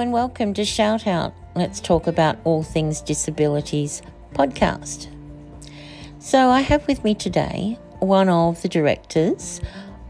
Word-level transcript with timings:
And 0.00 0.14
welcome 0.14 0.54
to 0.54 0.64
Shout 0.64 1.06
Out. 1.06 1.34
Let's 1.54 1.78
talk 1.78 2.06
about 2.06 2.38
all 2.44 2.62
things 2.62 3.02
disabilities 3.02 4.00
podcast. 4.32 5.08
So, 6.18 6.48
I 6.48 6.62
have 6.62 6.88
with 6.88 7.04
me 7.04 7.14
today 7.14 7.78
one 7.98 8.30
of 8.30 8.62
the 8.62 8.68
directors 8.68 9.60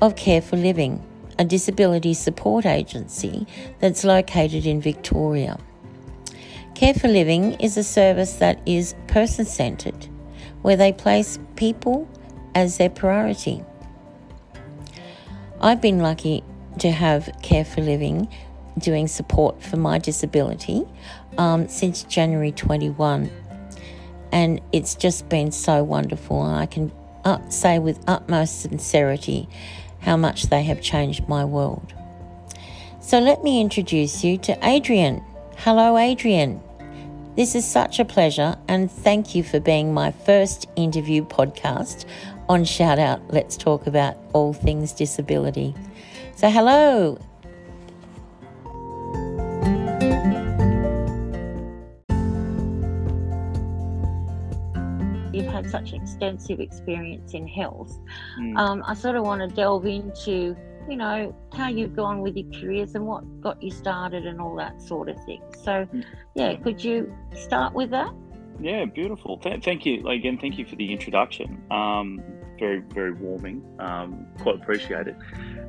of 0.01 0.15
Care 0.15 0.43
for 0.43 0.57
Living, 0.57 1.05
a 1.41 1.45
disability 1.45 2.15
support 2.15 2.67
agency 2.67 3.49
that's 3.81 4.05
located 4.05 4.65
in 4.65 4.81
Victoria. 4.81 5.59
Care 6.77 6.95
for 6.95 7.09
Living 7.09 7.55
is 7.55 7.77
a 7.77 7.83
service 7.83 8.35
that 8.35 8.61
is 8.67 8.95
person 9.09 9.45
centered, 9.45 10.07
where 10.63 10.77
they 10.77 10.93
place 10.93 11.41
people 11.57 12.09
as 12.55 12.79
their 12.79 12.91
priority. 12.91 13.65
I've 15.61 15.81
been 15.81 15.99
lucky 15.99 16.45
to 16.79 16.93
have 16.93 17.29
Care 17.43 17.65
for 17.65 17.81
Living 17.81 18.29
doing 18.81 19.07
support 19.07 19.63
for 19.63 19.77
my 19.77 19.99
disability 19.99 20.85
um, 21.39 21.69
since 21.69 22.03
January 22.03 22.53
21. 22.53 23.31
And 24.33 24.61
it's 24.73 24.95
just 24.95 25.29
been 25.29 25.53
so 25.53 25.85
wonderful. 25.85 26.43
I 26.43 26.67
can 26.67 26.91
uh, 27.25 27.49
say 27.49 27.79
with 27.79 28.03
utmost 28.09 28.63
sincerity 28.63 29.49
how 30.01 30.17
much 30.17 30.45
they 30.45 30.63
have 30.65 30.81
changed 30.81 31.29
my 31.29 31.45
world. 31.45 31.95
So 33.01 33.19
let 33.19 33.43
me 33.43 33.61
introduce 33.61 34.25
you 34.25 34.39
to 34.39 34.59
Adrian. 34.67 35.23
Hello, 35.57 35.97
Adrian. 35.97 36.61
This 37.37 37.55
is 37.55 37.65
such 37.65 37.99
a 37.99 38.05
pleasure, 38.05 38.57
and 38.69 38.91
thank 38.91 39.35
you 39.35 39.43
for 39.43 39.61
being 39.61 39.95
my 39.95 40.11
first 40.11 40.69
interview 40.77 41.25
podcast 41.25 42.05
on 42.49 42.65
Shout 42.65 42.99
Out 42.99 43.33
Let's 43.33 43.57
Talk 43.57 43.87
About 43.87 44.17
All 44.33 44.53
Things 44.53 44.93
Disability. 44.93 45.75
So, 46.37 46.51
hello, 46.51 47.19
such 55.71 55.93
extensive 55.93 56.61
experience 56.61 57.35
in 57.35 57.47
health. 57.47 57.97
Mm. 58.39 58.59
Um, 58.59 58.83
I 58.87 58.95
sort 58.95 59.17
of 59.17 59.25
want 59.25 59.49
to 59.49 59.55
delve 59.55 59.87
into, 59.87 60.57
you 60.89 60.97
know, 60.97 61.35
how 61.53 61.69
you've 61.69 61.95
gone 61.95 62.21
with 62.21 62.37
your 62.37 62.51
careers 62.61 62.95
and 62.95 63.07
what 63.07 63.23
got 63.41 63.63
you 63.63 63.71
started 63.71 64.27
and 64.27 64.41
all 64.41 64.57
that 64.57 64.81
sort 64.81 65.09
of 65.09 65.17
thing. 65.25 65.43
So, 65.63 65.85
hmm. 65.85 66.01
yeah, 66.35 66.55
could 66.57 66.83
you 66.83 67.15
start 67.35 67.75
with 67.75 67.91
that? 67.91 68.13
Yeah, 68.61 68.85
beautiful. 68.85 69.39
Th- 69.39 69.63
thank 69.63 69.87
you 69.87 70.07
again. 70.09 70.39
Thank 70.39 70.59
you 70.59 70.67
for 70.67 70.77
the 70.77 70.93
introduction. 70.93 71.63
Um, 71.71 72.23
very, 72.59 72.81
very 72.93 73.13
warming. 73.13 73.65
Um, 73.79 74.27
quite 74.41 74.57
appreciate 74.57 75.07
it. 75.07 75.17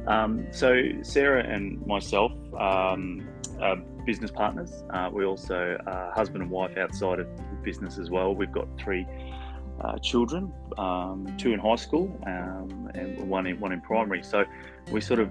Um, 0.07 0.47
so, 0.51 0.81
Sarah 1.01 1.43
and 1.43 1.85
myself 1.87 2.33
um, 2.59 3.27
are 3.61 3.77
business 4.05 4.31
partners. 4.31 4.83
Uh, 4.89 5.09
we 5.11 5.23
also 5.23 5.77
are 5.85 6.11
husband 6.11 6.43
and 6.43 6.51
wife 6.51 6.77
outside 6.77 7.19
of 7.19 7.27
business 7.63 7.97
as 7.97 8.09
well. 8.09 8.35
We've 8.35 8.51
got 8.51 8.67
three 8.77 9.05
uh, 9.83 9.97
children, 9.99 10.53
um, 10.77 11.33
two 11.37 11.53
in 11.53 11.59
high 11.59 11.75
school 11.75 12.19
um, 12.27 12.91
and 12.93 13.29
one 13.29 13.47
in 13.47 13.59
one 13.59 13.71
in 13.71 13.81
primary. 13.81 14.23
So 14.23 14.45
we 14.91 15.01
sort 15.01 15.19
of 15.19 15.29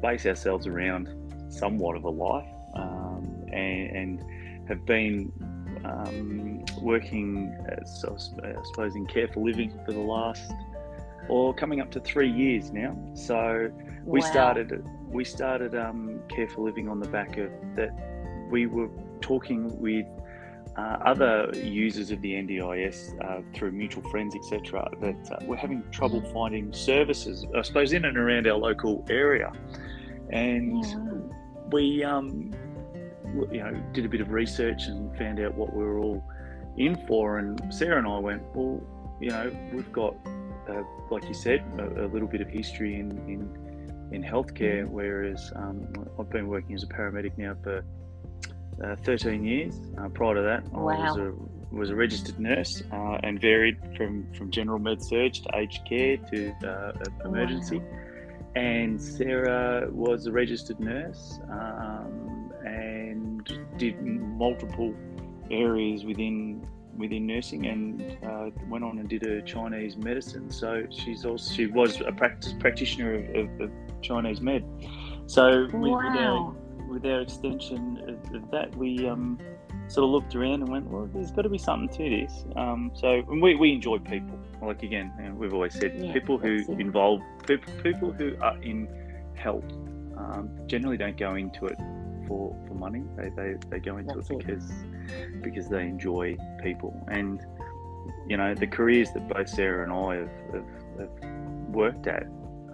base 0.00 0.26
ourselves 0.26 0.66
around 0.66 1.08
somewhat 1.48 1.96
of 1.96 2.04
a 2.04 2.10
life 2.10 2.48
um, 2.74 3.44
and, 3.52 3.96
and, 3.96 4.24
have 4.68 4.84
been 4.84 5.32
um, 5.82 6.62
working, 6.82 7.56
as, 7.70 8.04
I 8.04 8.62
suppose, 8.64 8.94
in 8.94 9.06
care 9.06 9.26
for 9.28 9.42
living 9.42 9.70
for 9.86 9.92
the 9.92 10.00
last 10.00 10.52
or 11.30 11.54
coming 11.54 11.80
up 11.80 11.90
to 11.92 12.00
three 12.00 12.30
years 12.30 12.70
now. 12.70 12.94
So 13.14 13.72
we 14.04 14.20
wow. 14.20 14.26
started 14.26 14.86
we 15.08 15.24
started 15.24 15.74
um, 15.74 16.20
care 16.28 16.48
for 16.48 16.60
living 16.60 16.86
on 16.88 17.00
the 17.00 17.08
back 17.08 17.38
of 17.38 17.50
that. 17.76 17.90
We 18.50 18.66
were 18.66 18.90
talking 19.22 19.78
with 19.80 20.06
uh, 20.78 20.96
other 21.04 21.50
users 21.54 22.12
of 22.12 22.20
the 22.22 22.32
NDIS 22.34 23.12
uh, 23.24 23.42
through 23.52 23.72
mutual 23.72 24.08
friends, 24.10 24.36
etc., 24.36 24.88
that 25.00 25.32
uh, 25.32 25.44
we're 25.44 25.56
having 25.56 25.82
trouble 25.90 26.22
finding 26.32 26.72
services, 26.72 27.44
I 27.56 27.62
suppose, 27.62 27.92
in 27.92 28.04
and 28.04 28.16
around 28.16 28.46
our 28.46 28.56
local 28.56 29.04
area. 29.10 29.50
And 30.30 30.84
yeah. 30.84 30.96
we, 31.72 32.04
um, 32.04 32.52
you 33.50 33.58
know, 33.58 33.74
did 33.92 34.04
a 34.04 34.08
bit 34.08 34.20
of 34.20 34.30
research 34.30 34.86
and 34.86 35.16
found 35.18 35.40
out 35.40 35.54
what 35.54 35.74
we 35.74 35.82
were 35.82 35.98
all 35.98 36.24
in 36.76 36.94
for. 37.08 37.38
And 37.38 37.60
Sarah 37.74 37.98
and 37.98 38.06
I 38.06 38.18
went, 38.18 38.42
well, 38.54 38.80
you 39.20 39.30
know, 39.30 39.50
we've 39.72 39.90
got, 39.90 40.14
uh, 40.68 40.82
like 41.10 41.24
you 41.24 41.34
said, 41.34 41.64
a, 41.78 42.04
a, 42.04 42.06
little 42.06 42.28
bit 42.28 42.40
of 42.40 42.48
history 42.48 43.00
in 43.00 43.10
in, 43.26 44.12
in 44.12 44.22
healthcare, 44.22 44.88
whereas 44.88 45.52
um, 45.56 45.92
I've 46.20 46.30
been 46.30 46.46
working 46.46 46.76
as 46.76 46.84
a 46.84 46.86
paramedic 46.86 47.36
now 47.36 47.56
for 47.64 47.84
uh, 48.84 48.96
13 48.96 49.44
years. 49.44 49.80
Uh, 49.98 50.08
prior 50.08 50.34
to 50.34 50.42
that, 50.42 50.68
wow. 50.72 50.88
I 50.88 51.10
was 51.10 51.16
a, 51.16 51.34
was 51.70 51.90
a 51.90 51.94
registered 51.94 52.38
nurse 52.38 52.82
uh, 52.92 53.18
and 53.22 53.40
varied 53.40 53.76
from, 53.96 54.26
from 54.34 54.50
general 54.50 54.78
med 54.78 55.02
surge 55.02 55.42
to 55.42 55.56
aged 55.56 55.84
care 55.88 56.16
to 56.16 56.50
uh, 56.66 56.92
emergency. 57.24 57.78
Wow. 57.78 57.98
And 58.56 59.00
Sarah 59.00 59.88
was 59.90 60.26
a 60.26 60.32
registered 60.32 60.80
nurse 60.80 61.38
um, 61.50 62.52
and 62.64 63.46
did 63.76 64.02
multiple 64.02 64.94
areas 65.50 66.04
within 66.04 66.66
within 66.96 67.26
nursing 67.26 67.66
and 67.66 68.18
uh, 68.24 68.50
went 68.68 68.82
on 68.82 68.98
and 68.98 69.08
did 69.08 69.24
her 69.24 69.40
Chinese 69.42 69.96
medicine. 69.96 70.50
So 70.50 70.84
she's 70.90 71.24
also 71.24 71.54
she 71.54 71.66
was 71.66 72.00
a 72.00 72.10
practice 72.10 72.54
practitioner 72.58 73.14
of, 73.14 73.36
of, 73.36 73.60
of 73.60 73.70
Chinese 74.02 74.40
med. 74.40 74.64
So 75.26 75.68
wow 75.72 75.78
with 75.78 75.92
our 75.92 76.56
extension 76.96 77.98
of, 78.08 78.34
of 78.34 78.50
that, 78.50 78.74
we 78.76 79.08
um, 79.08 79.38
sort 79.88 80.04
of 80.04 80.10
looked 80.10 80.34
around 80.34 80.62
and 80.62 80.68
went, 80.68 80.86
well, 80.90 81.08
there's 81.12 81.30
got 81.30 81.42
to 81.42 81.48
be 81.48 81.58
something 81.58 81.88
to 81.96 82.10
this. 82.10 82.44
Um, 82.56 82.90
so 82.94 83.22
we, 83.28 83.54
we 83.54 83.72
enjoy 83.72 83.98
people. 83.98 84.38
Like 84.62 84.82
again, 84.82 85.12
you 85.18 85.28
know, 85.28 85.34
we've 85.34 85.54
always 85.54 85.74
said, 85.74 85.94
yeah, 85.96 86.12
people 86.12 86.38
who 86.38 86.58
involve 86.78 87.20
people, 87.46 87.72
people 87.82 88.12
who 88.12 88.36
are 88.40 88.60
in 88.62 88.88
health 89.34 89.64
um, 90.16 90.50
generally 90.66 90.96
don't 90.96 91.16
go 91.16 91.36
into 91.36 91.66
it 91.66 91.78
for, 92.26 92.54
for 92.66 92.74
money. 92.74 93.02
They, 93.16 93.30
they, 93.30 93.54
they 93.70 93.78
go 93.78 93.98
into 93.98 94.14
that's 94.14 94.30
it 94.30 94.38
because 94.38 94.70
it. 94.70 95.42
because 95.42 95.68
they 95.68 95.82
enjoy 95.82 96.36
people. 96.62 97.00
And 97.08 97.40
you 98.26 98.36
know 98.36 98.54
the 98.54 98.66
careers 98.66 99.10
that 99.12 99.28
both 99.28 99.48
Sarah 99.48 99.84
and 99.84 99.92
I 99.92 100.16
have, 100.16 100.54
have, 100.54 101.10
have 101.20 101.28
worked 101.68 102.06
at 102.06 102.24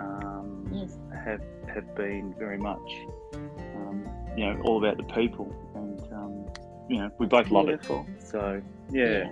um, 0.00 0.69
yes. 0.72 0.96
have 1.25 1.41
have 1.72 1.94
been 1.94 2.34
very 2.38 2.58
much 2.58 2.92
you 4.36 4.46
know, 4.46 4.60
all 4.64 4.78
about 4.78 4.96
the 4.96 5.04
people, 5.14 5.54
and 5.74 6.00
um, 6.12 6.46
you 6.88 6.98
know, 6.98 7.10
we 7.18 7.26
both 7.26 7.48
Beautiful. 7.48 7.96
love 7.96 8.08
it. 8.08 8.22
So 8.26 8.62
yeah. 8.90 9.06
yeah. 9.06 9.30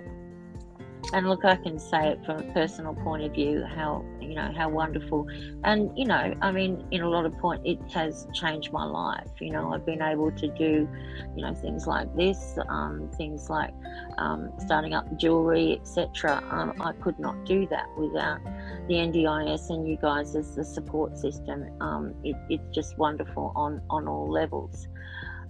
And 1.13 1.29
look, 1.29 1.45
I 1.45 1.55
can 1.57 1.77
say 1.77 2.07
it 2.07 2.25
from 2.25 2.39
a 2.39 2.53
personal 2.53 2.95
point 2.95 3.23
of 3.23 3.33
view, 3.33 3.63
how 3.63 4.03
you 4.19 4.33
know 4.33 4.51
how 4.57 4.67
wonderful, 4.67 5.27
and 5.63 5.95
you 5.95 6.05
know, 6.05 6.33
I 6.41 6.51
mean, 6.51 6.87
in 6.89 7.01
a 7.01 7.09
lot 7.09 7.27
of 7.27 7.37
point, 7.37 7.61
it 7.63 7.79
has 7.91 8.25
changed 8.33 8.73
my 8.73 8.83
life. 8.83 9.29
You 9.39 9.51
know, 9.51 9.71
I've 9.71 9.85
been 9.85 10.01
able 10.01 10.31
to 10.31 10.47
do, 10.47 10.89
you 11.35 11.41
know, 11.43 11.53
things 11.53 11.85
like 11.85 12.13
this, 12.15 12.57
um, 12.67 13.11
things 13.15 13.47
like 13.47 13.71
um, 14.17 14.51
starting 14.57 14.95
up 14.95 15.15
jewelry, 15.15 15.79
etc. 15.79 16.43
Um, 16.49 16.73
I 16.81 16.93
could 16.93 17.19
not 17.19 17.45
do 17.45 17.67
that 17.67 17.85
without 17.95 18.43
the 18.87 18.95
NDIS 18.95 19.69
and 19.69 19.87
you 19.87 19.97
guys 19.97 20.35
as 20.35 20.55
the 20.55 20.63
support 20.63 21.15
system. 21.15 21.69
Um, 21.79 22.15
it, 22.23 22.35
it's 22.49 22.75
just 22.75 22.97
wonderful 22.97 23.53
on 23.55 23.83
on 23.91 24.07
all 24.07 24.31
levels. 24.31 24.87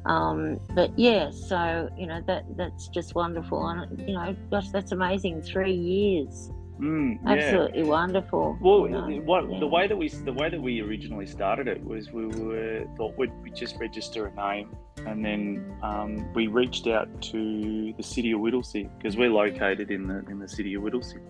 Um, 0.05 0.59
but 0.75 0.97
yeah, 0.99 1.29
so 1.31 1.89
you 1.97 2.07
know 2.07 2.21
that 2.27 2.43
that's 2.57 2.89
just 2.89 3.15
wonderful, 3.15 3.65
and 3.67 3.99
you 3.99 4.13
know, 4.13 4.35
gosh, 4.51 4.69
that's 4.69 4.91
amazing. 4.91 5.41
Three 5.41 5.73
years, 5.73 6.51
mm, 6.77 7.17
yeah. 7.23 7.31
absolutely 7.31 7.83
wonderful. 7.83 8.57
Well, 8.59 8.81
you 8.81 8.89
know? 8.89 9.21
what, 9.23 9.49
yeah. 9.49 9.59
the 9.59 9.67
way 9.67 9.87
that 9.87 9.95
we 9.95 10.09
the 10.09 10.33
way 10.33 10.49
that 10.49 10.61
we 10.61 10.81
originally 10.81 11.25
started 11.25 11.69
it 11.69 11.81
was 11.85 12.11
we 12.11 12.25
were 12.25 12.85
thought 12.97 13.17
we'd 13.17 13.31
just 13.55 13.77
register 13.77 14.27
a 14.27 14.35
name, 14.35 14.75
and 15.05 15.23
then 15.23 15.73
um, 15.81 16.33
we 16.33 16.47
reached 16.47 16.87
out 16.87 17.21
to 17.21 17.93
the 17.93 18.03
city 18.03 18.33
of 18.33 18.41
Whittlesea 18.41 18.89
because 18.97 19.15
we're 19.15 19.31
located 19.31 19.89
in 19.89 20.07
the 20.07 20.19
in 20.29 20.37
the 20.37 20.49
city 20.49 20.73
of 20.73 20.83
Whittlesea 20.83 21.21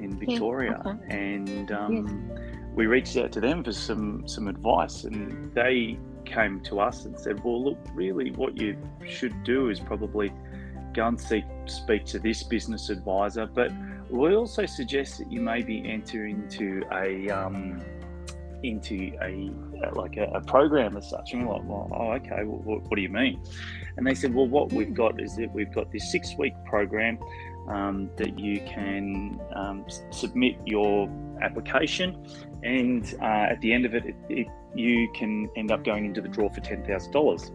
in 0.00 0.18
Victoria, 0.18 0.80
yeah, 0.82 0.92
okay. 0.92 1.34
and 1.34 1.70
um, 1.70 2.30
yes. 2.30 2.38
we 2.74 2.86
reached 2.86 3.18
out 3.18 3.30
to 3.32 3.40
them 3.40 3.62
for 3.62 3.72
some 3.72 4.26
some 4.26 4.48
advice, 4.48 5.04
and 5.04 5.52
they 5.52 5.98
came 6.26 6.60
to 6.60 6.80
us 6.80 7.04
and 7.04 7.18
said, 7.18 7.42
"Well, 7.42 7.64
look, 7.64 7.78
really, 7.94 8.30
what 8.32 8.56
you 8.60 8.76
should 9.06 9.44
do 9.44 9.70
is 9.70 9.80
probably 9.80 10.32
go 10.92 11.06
and 11.06 11.20
seek 11.20 11.44
speak 11.66 12.04
to 12.06 12.18
this 12.18 12.42
business 12.42 12.90
advisor, 12.90 13.46
but 13.46 13.70
we 14.10 14.34
also 14.34 14.66
suggest 14.66 15.18
that 15.18 15.30
you 15.30 15.40
maybe 15.40 15.88
enter 15.88 16.26
into 16.26 16.82
a 16.92 17.30
um, 17.30 17.80
into 18.62 19.12
a 19.22 19.50
like 19.92 20.16
a, 20.16 20.24
a, 20.34 20.40
program 20.40 20.96
as 20.96 21.08
such." 21.08 21.32
And 21.32 21.46
we're 21.46 21.54
like, 21.54 21.64
"Well, 21.64 21.90
oh, 21.92 22.12
okay. 22.12 22.44
Well, 22.44 22.60
what, 22.64 22.82
what 22.82 22.96
do 22.96 23.02
you 23.02 23.08
mean?" 23.08 23.40
And 23.96 24.06
they 24.06 24.14
said, 24.14 24.34
"Well, 24.34 24.48
what 24.48 24.72
we've 24.72 24.94
got 24.94 25.20
is 25.20 25.36
that 25.36 25.52
we've 25.52 25.72
got 25.72 25.92
this 25.92 26.10
six 26.10 26.34
week 26.38 26.54
program." 26.64 27.18
Um, 27.68 28.10
that 28.16 28.38
you 28.38 28.60
can 28.60 29.40
um, 29.56 29.84
submit 30.10 30.54
your 30.64 31.10
application, 31.42 32.24
and 32.62 33.12
uh, 33.20 33.50
at 33.50 33.60
the 33.60 33.72
end 33.72 33.84
of 33.84 33.92
it, 33.92 34.06
it, 34.06 34.14
it, 34.28 34.46
you 34.76 35.10
can 35.12 35.48
end 35.56 35.70
up 35.70 35.84
going 35.84 36.04
into 36.04 36.20
the 36.20 36.28
draw 36.28 36.48
for 36.48 36.60
ten 36.60 36.84
thousand 36.84 37.12
dollars. 37.12 37.50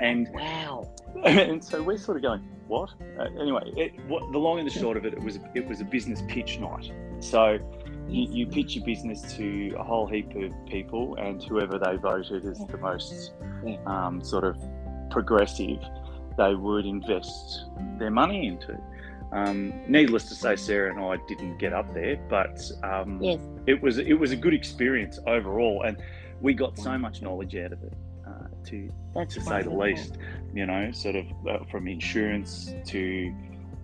And 0.00 0.28
wow. 0.32 0.90
And 1.24 1.64
so 1.64 1.82
we're 1.82 1.98
sort 1.98 2.18
of 2.18 2.22
going, 2.22 2.46
what? 2.68 2.90
Uh, 3.18 3.24
anyway, 3.40 3.72
it, 3.76 4.06
what, 4.06 4.30
the 4.30 4.38
long 4.38 4.58
and 4.58 4.68
the 4.68 4.72
short 4.72 4.96
of 4.96 5.04
it, 5.04 5.14
it 5.14 5.22
was 5.22 5.38
it 5.54 5.66
was 5.66 5.80
a 5.80 5.84
business 5.84 6.22
pitch 6.28 6.60
night. 6.60 6.92
So 7.20 7.58
you, 8.08 8.28
you 8.30 8.46
pitch 8.46 8.76
your 8.76 8.84
business 8.84 9.22
to 9.36 9.74
a 9.78 9.82
whole 9.82 10.06
heap 10.06 10.34
of 10.36 10.52
people, 10.66 11.16
and 11.16 11.42
whoever 11.42 11.78
they 11.78 11.96
voted 11.96 12.44
as 12.44 12.58
the 12.58 12.78
most 12.78 13.32
um, 13.86 14.22
sort 14.22 14.44
of 14.44 14.56
progressive, 15.10 15.80
they 16.36 16.54
would 16.54 16.86
invest 16.86 17.64
their 17.98 18.10
money 18.10 18.46
into. 18.46 18.78
Um, 19.32 19.72
needless 19.86 20.24
to 20.30 20.34
say, 20.34 20.56
Sarah 20.56 20.90
and 20.90 21.00
I 21.00 21.16
didn't 21.28 21.58
get 21.58 21.72
up 21.72 21.92
there, 21.92 22.16
but 22.28 22.60
um, 22.82 23.22
Yes. 23.22 23.40
it 23.66 23.82
was 23.82 23.98
it 23.98 24.14
was 24.14 24.30
a 24.32 24.36
good 24.36 24.54
experience 24.54 25.18
overall, 25.26 25.82
and 25.82 25.98
we 26.40 26.54
got 26.54 26.78
so 26.78 26.96
much 26.96 27.20
knowledge 27.20 27.54
out 27.56 27.72
of 27.72 27.82
it. 27.82 27.92
Uh, 28.26 28.46
to 28.66 28.90
That's 29.14 29.34
to 29.34 29.40
say 29.40 29.62
the 29.62 29.70
least, 29.70 30.18
you 30.54 30.66
know, 30.66 30.90
sort 30.92 31.16
of 31.16 31.26
uh, 31.48 31.64
from 31.70 31.88
insurance 31.88 32.72
to 32.86 33.34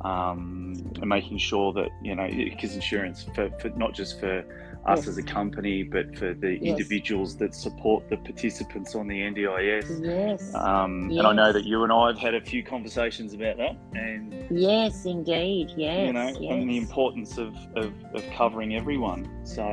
um, 0.02 0.74
making 1.02 1.38
sure 1.38 1.72
that 1.74 1.88
you 2.02 2.14
know, 2.14 2.28
because 2.28 2.74
insurance 2.74 3.26
for, 3.34 3.50
for 3.58 3.68
not 3.70 3.94
just 3.94 4.20
for 4.20 4.44
us 4.86 5.00
Yes. 5.00 5.08
as 5.08 5.18
a 5.18 5.22
company, 5.22 5.82
but 5.82 6.16
for 6.16 6.34
the 6.34 6.52
Yes. 6.52 6.62
individuals 6.62 7.36
that 7.36 7.54
support 7.54 8.08
the 8.10 8.16
participants 8.18 8.94
on 8.94 9.06
the 9.08 9.20
NDIS. 9.22 10.00
Yes. 10.02 10.54
Um, 10.54 11.10
And 11.10 11.26
I 11.26 11.32
know 11.32 11.52
that 11.52 11.64
you 11.64 11.84
and 11.84 11.92
I 11.92 12.08
have 12.08 12.18
had 12.18 12.34
a 12.34 12.40
few 12.40 12.62
conversations 12.62 13.32
about 13.34 13.56
that, 13.56 13.76
and 13.94 14.34
yes, 14.50 15.06
indeed. 15.06 15.72
Yes. 15.76 16.06
you 16.06 16.12
know, 16.12 16.28
yes. 16.38 16.52
and 16.52 16.68
the 16.68 16.76
importance 16.76 17.38
of, 17.38 17.54
of, 17.76 17.92
of 18.14 18.22
covering 18.36 18.74
everyone. 18.76 19.28
So, 19.44 19.64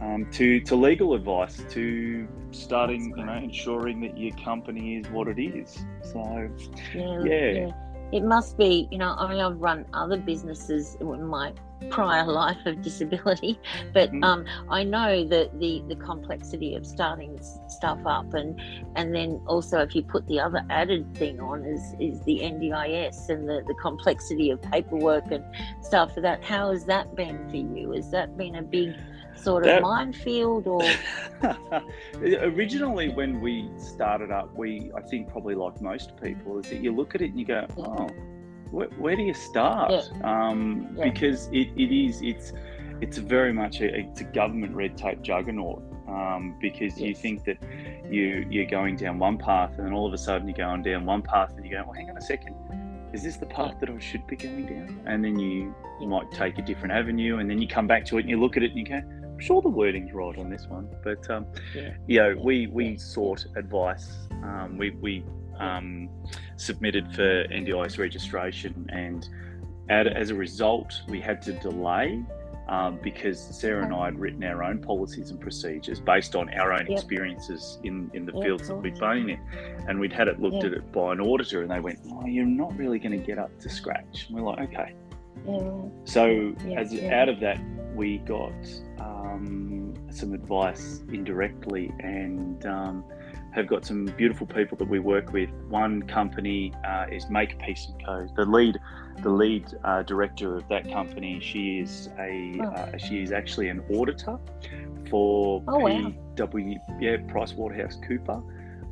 um, 0.00 0.26
to 0.32 0.60
to 0.60 0.76
legal 0.76 1.14
advice, 1.14 1.62
to 1.70 2.26
starting, 2.50 3.14
you 3.16 3.24
know, 3.24 3.34
ensuring 3.34 4.00
that 4.00 4.18
your 4.18 4.34
company 4.36 4.96
is 4.96 5.08
what 5.10 5.28
it 5.28 5.38
is. 5.40 5.78
So, 6.02 6.48
yeah, 6.94 7.22
Yeah. 7.24 7.70
It 8.10 8.24
must 8.24 8.56
be, 8.56 8.88
you 8.90 8.96
know, 8.96 9.14
I 9.18 9.28
mean, 9.28 9.38
I've 9.38 9.60
run 9.60 9.84
other 9.92 10.16
businesses 10.16 10.96
in 11.00 11.24
my 11.26 11.52
prior 11.90 12.26
life 12.26 12.58
of 12.66 12.82
disability, 12.82 13.58
but 13.94 14.10
Mm. 14.12 14.24
um, 14.24 14.44
I 14.68 14.82
know 14.84 15.24
that 15.28 15.58
the, 15.60 15.82
the 15.88 15.96
complexity 15.96 16.74
of 16.74 16.84
starting 16.86 17.38
stuff 17.68 18.00
up, 18.06 18.34
and 18.34 18.60
and 18.96 19.14
then 19.14 19.40
also 19.46 19.78
if 19.80 19.94
you 19.94 20.02
put 20.02 20.26
the 20.26 20.40
other 20.40 20.62
added 20.70 21.14
thing 21.16 21.40
on 21.40 21.64
is 21.64 21.94
is 22.00 22.20
the 22.22 22.40
NDIS 22.40 23.28
and 23.28 23.48
the, 23.48 23.62
the 23.66 23.74
complexity 23.74 24.50
of 24.50 24.60
paperwork 24.62 25.30
and 25.30 25.44
stuff 25.82 26.14
for 26.14 26.20
that. 26.22 26.42
How 26.44 26.72
has 26.72 26.84
that 26.86 27.14
been 27.14 27.48
for 27.50 27.56
you? 27.56 27.92
Has 27.92 28.10
that 28.10 28.36
been 28.36 28.56
a 28.56 28.62
big 28.62 28.94
sort 29.36 29.62
of 29.62 29.68
That- 29.68 29.82
minefield, 29.82 30.66
or 30.66 30.82
Originally, 32.22 33.08
when 33.10 33.40
we 33.40 33.70
started 33.78 34.30
up, 34.30 34.52
we, 34.56 34.90
I 34.96 35.00
think, 35.02 35.28
probably 35.28 35.54
like 35.54 35.80
most 35.80 36.20
people, 36.20 36.58
is 36.58 36.68
that 36.70 36.80
you 36.82 36.92
look 36.94 37.14
at 37.14 37.20
it 37.22 37.30
and 37.30 37.38
you 37.38 37.46
go, 37.46 37.66
oh, 37.78 38.08
where, 38.70 38.88
where 38.98 39.16
do 39.16 39.22
you 39.22 39.34
start? 39.34 40.10
Um, 40.24 40.88
Yeah. 40.96 41.04
Because 41.10 41.48
it, 41.48 41.68
it 41.76 41.92
is, 41.94 42.20
it's, 42.22 42.52
it's 43.00 43.18
very 43.18 43.52
much 43.52 43.80
a, 43.80 43.94
it's 44.00 44.20
a 44.20 44.24
government 44.24 44.74
red 44.74 44.96
tape 44.96 45.22
juggernaut. 45.22 45.82
Um, 46.08 46.56
because 46.58 46.98
you 46.98 47.14
think 47.14 47.44
that 47.44 47.58
you 48.10 48.46
you're 48.48 48.64
going 48.64 48.96
down 48.96 49.18
one 49.18 49.36
path, 49.36 49.72
and 49.76 49.86
then 49.86 49.92
all 49.92 50.06
of 50.06 50.14
a 50.14 50.18
sudden 50.18 50.48
you're 50.48 50.56
going 50.56 50.82
down 50.82 51.04
one 51.04 51.20
path, 51.20 51.52
and 51.54 51.62
you 51.66 51.70
go, 51.70 51.82
well, 51.84 51.92
hang 51.92 52.08
on 52.08 52.16
a 52.16 52.20
second, 52.22 52.54
is 53.12 53.22
this 53.22 53.36
the 53.36 53.44
path 53.44 53.74
that 53.80 53.90
I 53.90 53.98
should 53.98 54.26
be 54.26 54.34
going 54.36 54.64
down? 54.64 55.00
And 55.06 55.22
then 55.22 55.38
you 55.38 55.74
Yeah. 56.00 56.08
might 56.08 56.30
take 56.32 56.58
a 56.58 56.62
different 56.62 56.92
avenue, 56.94 57.38
and 57.38 57.50
then 57.50 57.60
you 57.60 57.68
come 57.68 57.86
back 57.86 58.06
to 58.06 58.16
it 58.16 58.20
and 58.22 58.30
you 58.30 58.40
look 58.40 58.56
at 58.56 58.62
it 58.62 58.70
and 58.70 58.78
you 58.78 58.86
go, 58.86 58.94
I'm 58.96 59.38
sure 59.38 59.60
the 59.60 59.68
wording's 59.68 60.12
right 60.14 60.36
on 60.38 60.48
this 60.48 60.66
one, 60.66 60.88
but 61.04 61.28
um, 61.28 61.44
Yeah. 61.74 61.90
you 62.06 62.20
know, 62.20 62.36
we 62.42 62.68
we 62.68 62.84
Yeah. 62.92 62.96
sought 62.96 63.44
advice. 63.56 64.28
Um, 64.42 64.78
we 64.78 64.90
we 64.92 65.24
um, 65.58 66.08
submitted 66.56 67.12
for 67.14 67.44
NDIS 67.48 67.98
registration, 67.98 68.86
and 68.92 69.28
as 69.90 70.30
a 70.30 70.34
result, 70.34 71.00
we 71.08 71.20
had 71.20 71.40
to 71.42 71.52
delay. 71.52 72.22
Um, 72.68 72.98
because 73.02 73.40
Sarah 73.58 73.82
and 73.82 73.94
I 73.94 74.04
had 74.04 74.18
written 74.18 74.44
our 74.44 74.62
own 74.62 74.78
policies 74.82 75.30
and 75.30 75.40
procedures 75.40 76.00
based 76.00 76.36
on 76.36 76.52
our 76.52 76.74
own 76.74 76.80
Yep. 76.86 76.90
experiences 76.90 77.78
in, 77.82 78.10
in 78.12 78.26
the 78.26 78.32
Yep, 78.34 78.42
fields 78.44 78.68
that 78.68 78.74
we'd 78.76 78.98
been 78.98 79.30
in. 79.30 79.40
And 79.88 79.98
we'd 79.98 80.12
had 80.12 80.28
it 80.28 80.38
looked 80.38 80.56
Yeah. 80.56 80.66
at 80.66 80.72
it 80.74 80.92
by 80.92 81.12
an 81.14 81.20
auditor, 81.22 81.62
and 81.62 81.70
they 81.70 81.80
went, 81.80 81.98
Oh, 82.12 82.26
you're 82.26 82.44
not 82.44 82.76
really 82.76 82.98
going 82.98 83.18
to 83.18 83.26
get 83.26 83.38
up 83.38 83.58
to 83.60 83.70
scratch. 83.70 84.26
And 84.28 84.36
we're 84.36 84.42
like, 84.42 84.68
Okay. 84.68 84.94
So 86.04 86.54
as 86.76 86.92
out 87.04 87.30
of 87.30 87.40
that, 87.40 87.58
we 87.94 88.18
got 88.18 88.52
um, 89.00 89.94
some 90.10 90.34
advice 90.34 91.02
indirectly, 91.10 91.90
and 92.00 92.66
um, 92.66 93.02
have 93.52 93.66
got 93.66 93.84
some 93.84 94.06
beautiful 94.06 94.46
people 94.46 94.76
that 94.78 94.88
we 94.88 94.98
work 94.98 95.32
with. 95.32 95.50
One 95.68 96.02
company 96.02 96.72
uh, 96.86 97.06
is 97.10 97.28
Make 97.30 97.58
Peace 97.60 97.88
and 97.88 98.04
Co. 98.04 98.28
The 98.36 98.44
lead, 98.44 98.78
the 99.22 99.30
lead 99.30 99.66
uh, 99.84 100.02
director 100.02 100.56
of 100.56 100.68
that 100.68 100.90
company, 100.90 101.40
she 101.40 101.78
is 101.80 102.08
a 102.18 102.60
Oh. 102.60 102.64
uh, 102.66 102.96
she 102.98 103.22
is 103.22 103.32
actually 103.32 103.68
an 103.68 103.82
auditor 103.94 104.38
for 105.10 105.62
Oh, 105.68 105.78
wow. 105.78 106.12
PW, 106.36 106.76
yeah, 107.00 107.16
Price 107.28 107.54
Waterhouse 107.54 107.98
Cooper. 108.06 108.42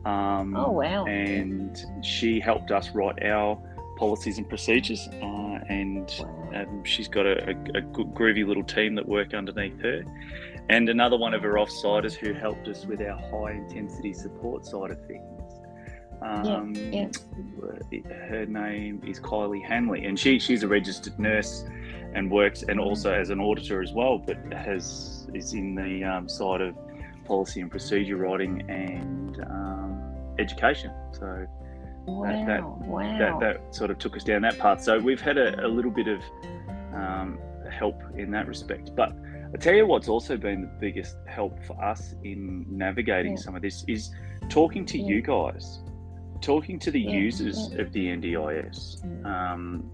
Um, 0.05 0.56
Oh 0.56 0.70
wow. 0.70 1.05
and 1.06 1.85
she 2.03 2.38
helped 2.41 2.70
us 2.70 2.91
write 2.91 3.23
our 3.25 3.58
policies 3.99 4.38
and 4.38 4.49
procedures, 4.49 5.08
uh, 5.23 5.58
and 5.69 6.12
Wow. 6.20 6.50
um, 6.55 6.85
she's 6.85 7.08
got 7.08 7.26
a, 7.26 7.49
a, 7.49 7.50
a 7.79 7.82
groovy 7.82 8.47
little 8.47 8.64
team 8.64 8.94
that 8.94 9.06
work 9.08 9.35
underneath 9.35 9.79
her. 9.81 10.03
And 10.68 10.88
another 10.88 11.16
one 11.16 11.32
of 11.34 11.42
her 11.42 11.54
offsiders 11.54 12.14
who 12.14 12.32
helped 12.32 12.66
us 12.68 12.84
with 12.84 13.00
our 13.00 13.16
high 13.16 13.52
intensity 13.52 14.12
support 14.12 14.66
side 14.66 14.90
of 14.90 15.06
things. 15.06 15.22
Um, 16.22 16.74
yeah. 16.74 17.08
Her 18.28 18.46
name 18.46 19.02
is 19.06 19.20
Kylie 19.20 19.64
Hanley, 19.64 20.06
and 20.06 20.18
she, 20.18 20.38
she's 20.38 20.62
a 20.62 20.68
registered 20.68 21.18
nurse 21.18 21.64
and 22.14 22.30
works, 22.30 22.62
and 22.62 22.80
also 22.80 23.12
as 23.12 23.30
an 23.30 23.38
auditor 23.38 23.82
as 23.82 23.92
well, 23.92 24.18
but 24.18 24.38
has 24.52 25.28
is 25.34 25.52
in 25.52 25.74
the 25.74 26.02
um, 26.04 26.28
side 26.28 26.62
of 26.62 26.74
policy 27.26 27.60
and 27.60 27.70
procedure 27.70 28.16
writing 28.16 28.62
and 28.70 29.40
um, 29.50 30.14
education. 30.38 30.90
So 31.12 31.46
Wow. 32.06 32.46
that- 32.46 32.62
wow. 32.86 33.19
that, 33.19 33.41
that 33.41 33.74
sort 33.74 33.91
of 33.91 33.98
took 33.98 34.17
us 34.17 34.22
down 34.24 34.43
that 34.43 34.58
path. 34.58 34.82
So 34.82 34.98
we've 34.98 35.20
had 35.20 35.36
a, 35.36 35.67
a 35.67 35.69
little 35.69 35.91
bit 35.91 36.06
of 36.06 36.20
um, 36.94 37.38
help 37.70 38.00
in 38.17 38.31
that 38.31 38.46
respect. 38.46 38.94
But 38.94 39.12
I 39.55 39.58
tell 39.58 39.74
you 39.74 39.86
what's 39.86 40.08
also 40.08 40.36
been 40.36 40.62
the 40.62 40.70
biggest 40.81 41.17
help 41.26 41.62
for 41.65 41.82
us 41.82 42.15
in 42.24 42.67
navigating 42.69 43.32
Yeah. 43.32 43.38
some 43.43 43.56
of 43.56 43.62
this 43.62 43.84
is 43.88 44.10
talking 44.48 44.84
to 44.86 44.98
Yeah. 44.98 45.06
you 45.08 45.22
guys, 45.22 45.82
talking 46.41 46.79
to 46.81 46.91
the 46.91 47.00
Yeah, 47.00 47.10
users 47.12 47.72
of 47.79 47.93
the 47.93 48.08
NDIS. 48.08 49.03
Mm. 49.05 49.26
Um, 49.26 49.91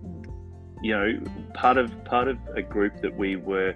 you 0.82 0.92
know, 0.92 1.20
part 1.54 1.76
of 1.76 1.92
part 2.04 2.28
of 2.28 2.38
a 2.56 2.62
group 2.62 3.00
that 3.02 3.16
we 3.16 3.36
were 3.36 3.74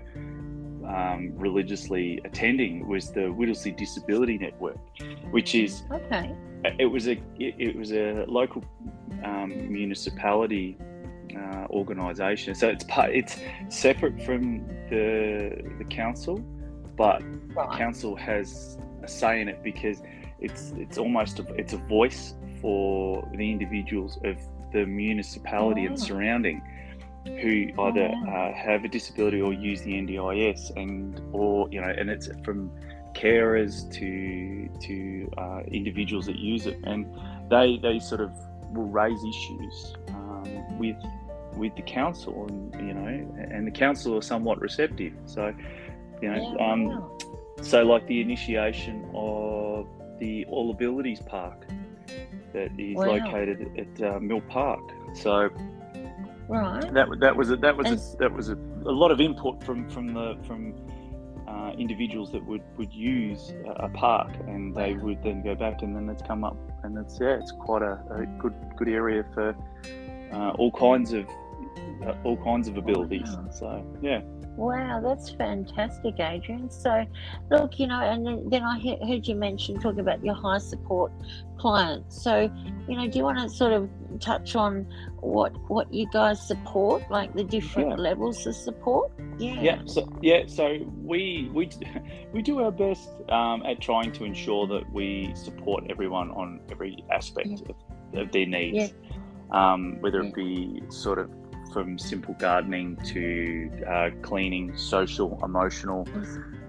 um, 0.86 1.32
religiously 1.36 2.20
attending 2.24 2.86
was 2.86 3.10
the 3.12 3.22
Whittlesea 3.32 3.76
Disability 3.76 4.38
Network, 4.38 4.78
which 5.30 5.54
is 5.54 5.82
okay. 5.92 6.34
it 6.78 6.86
was 6.86 7.06
a 7.08 7.12
it, 7.38 7.54
it 7.58 7.76
was 7.76 7.92
a 7.92 8.24
local 8.28 8.64
um, 9.24 9.50
municipality 9.72 10.78
uh, 11.36 11.66
organisation. 11.70 12.54
So 12.54 12.68
it's 12.68 12.84
part 12.84 13.10
it's 13.10 13.38
separate 13.68 14.22
from 14.22 14.66
the 14.90 15.62
the 15.78 15.84
council, 15.84 16.38
but 16.96 17.22
the 17.54 17.66
council 17.76 18.16
has 18.16 18.78
a 19.02 19.08
say 19.08 19.40
in 19.40 19.48
it 19.48 19.62
because 19.62 20.02
it's 20.40 20.72
it's 20.76 20.98
almost 20.98 21.38
a, 21.38 21.44
it's 21.54 21.72
a 21.72 21.78
voice 21.78 22.34
for 22.60 23.28
the 23.34 23.50
individuals 23.50 24.18
of 24.24 24.36
the 24.72 24.84
municipality 24.86 25.86
and 25.86 25.94
Oh. 25.94 26.00
surrounding 26.00 26.62
who 27.40 27.68
either 27.86 28.08
wow. 28.08 28.50
uh, 28.52 28.54
have 28.54 28.84
a 28.84 28.88
disability 28.88 29.40
or 29.40 29.52
use 29.52 29.82
the 29.82 29.92
NDIS 29.92 30.70
and 30.76 31.20
or 31.32 31.68
you 31.70 31.80
know 31.80 31.88
and 31.88 32.08
it's 32.08 32.28
from 32.44 32.70
carers 33.14 33.90
to 33.92 34.68
to 34.86 35.30
uh, 35.38 35.60
individuals 35.72 36.26
that 36.26 36.36
use 36.36 36.66
it 36.66 36.78
and 36.84 37.06
they 37.50 37.78
they 37.82 37.98
sort 37.98 38.20
of 38.20 38.30
will 38.72 38.88
raise 38.88 39.18
issues 39.24 39.96
um, 40.10 40.78
with 40.78 40.96
with 41.56 41.74
the 41.76 41.82
council 41.82 42.46
and 42.48 42.74
you 42.86 42.94
know 42.94 43.06
and 43.50 43.66
the 43.66 43.70
council 43.70 44.16
are 44.16 44.22
somewhat 44.22 44.60
receptive 44.60 45.12
so 45.26 45.52
you 46.22 46.30
know 46.30 46.54
Yeah, 46.58 46.72
um, 46.72 46.84
wow. 46.86 47.18
so 47.62 47.82
like 47.84 48.06
the 48.06 48.20
initiation 48.20 49.08
of 49.14 49.86
the 50.20 50.44
All 50.46 50.70
Abilities 50.70 51.20
Park 51.20 51.66
that 52.52 52.70
is 52.78 52.96
Wow. 52.96 53.16
located 53.16 53.70
at 53.78 54.02
uh, 54.02 54.18
Mill 54.20 54.40
Park 54.42 54.80
so 55.14 55.48
Right. 56.48 56.92
that 56.94 57.08
that 57.20 57.34
was 57.36 57.50
a, 57.50 57.56
that 57.56 57.76
was 57.76 57.90
And- 57.90 57.98
a, 57.98 58.16
that 58.18 58.32
was 58.32 58.48
a, 58.50 58.54
a 58.54 58.94
lot 59.02 59.10
of 59.10 59.20
input 59.20 59.62
from 59.64 59.88
from 59.90 60.14
the 60.14 60.36
from 60.46 60.74
uh, 61.48 61.72
individuals 61.76 62.30
that 62.32 62.44
would 62.44 62.62
would 62.78 62.92
use 62.92 63.52
a, 63.66 63.86
a 63.86 63.88
park 63.88 64.30
and 64.46 64.74
they 64.74 64.94
Wow. 64.94 65.04
would 65.04 65.22
then 65.24 65.42
go 65.42 65.54
back 65.56 65.82
and 65.82 65.94
then 65.96 66.08
it's 66.08 66.22
come 66.22 66.44
up 66.44 66.56
and 66.84 66.96
it's 66.98 67.18
yeah 67.20 67.36
it's 67.40 67.50
quite 67.52 67.82
a, 67.82 67.94
a 68.10 68.26
good 68.38 68.54
good 68.76 68.88
area 68.88 69.24
for 69.34 69.56
uh, 70.32 70.50
all 70.58 70.70
kinds 70.72 71.12
of 71.12 71.26
all 72.24 72.36
kinds 72.36 72.68
of 72.68 72.76
abilities 72.76 73.28
wow. 73.28 73.50
so 73.50 73.98
yeah 74.02 74.20
Wow, 74.56 75.02
that's 75.02 75.30
fantastic, 75.30 76.18
Adrian. 76.18 76.70
So, 76.70 77.04
look, 77.50 77.78
you 77.78 77.86
know, 77.86 78.00
and 78.00 78.26
then, 78.26 78.48
then 78.48 78.62
I 78.62 78.78
heard 79.06 79.28
you 79.28 79.34
mention 79.34 79.78
talking 79.78 80.00
about 80.00 80.24
your 80.24 80.34
high 80.34 80.58
support 80.58 81.12
clients. 81.58 82.22
So, 82.22 82.50
you 82.88 82.96
know, 82.96 83.06
do 83.06 83.18
you 83.18 83.24
want 83.24 83.38
to 83.38 83.50
sort 83.50 83.74
of 83.74 83.90
touch 84.18 84.56
on 84.56 84.86
what 85.20 85.52
what 85.68 85.92
you 85.92 86.06
guys 86.10 86.40
support, 86.40 87.02
like 87.10 87.34
the 87.34 87.44
different 87.44 87.90
yeah. 87.90 87.96
levels 87.96 88.46
of 88.46 88.54
support? 88.54 89.12
Yeah. 89.38 89.60
Yeah. 89.60 89.82
So 89.84 90.08
yeah. 90.22 90.44
So 90.46 90.78
we 91.02 91.50
we 91.52 91.68
we 92.32 92.40
do 92.40 92.60
our 92.62 92.72
best 92.72 93.10
um, 93.28 93.62
at 93.66 93.82
trying 93.82 94.10
to 94.12 94.24
ensure 94.24 94.66
that 94.68 94.90
we 94.90 95.32
support 95.34 95.84
everyone 95.90 96.30
on 96.30 96.60
every 96.70 97.04
aspect 97.12 97.48
yeah. 97.48 97.74
of, 98.14 98.26
of, 98.26 98.32
their 98.32 98.46
needs, 98.46 98.94
yeah. 98.94 99.74
um, 99.74 99.98
whether 100.00 100.20
it 100.22 100.34
be 100.34 100.80
sort 100.88 101.18
of 101.18 101.30
from 101.76 101.98
simple 101.98 102.32
gardening 102.38 102.96
to 103.04 103.70
uh, 103.86 104.08
cleaning, 104.22 104.74
social, 104.78 105.38
emotional, 105.44 106.08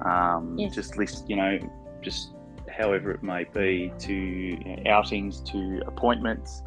um, 0.01 0.53
yes. 0.57 0.75
just 0.75 0.97
list, 0.97 1.29
you 1.29 1.37
know, 1.37 1.57
just 2.01 2.33
however 2.69 3.11
it 3.11 3.23
may 3.23 3.45
be, 3.45 3.89
to 3.99 4.13
you 4.13 4.57
know, 4.57 4.91
outings, 4.91 5.39
to 5.39 5.81
appointments. 5.87 6.61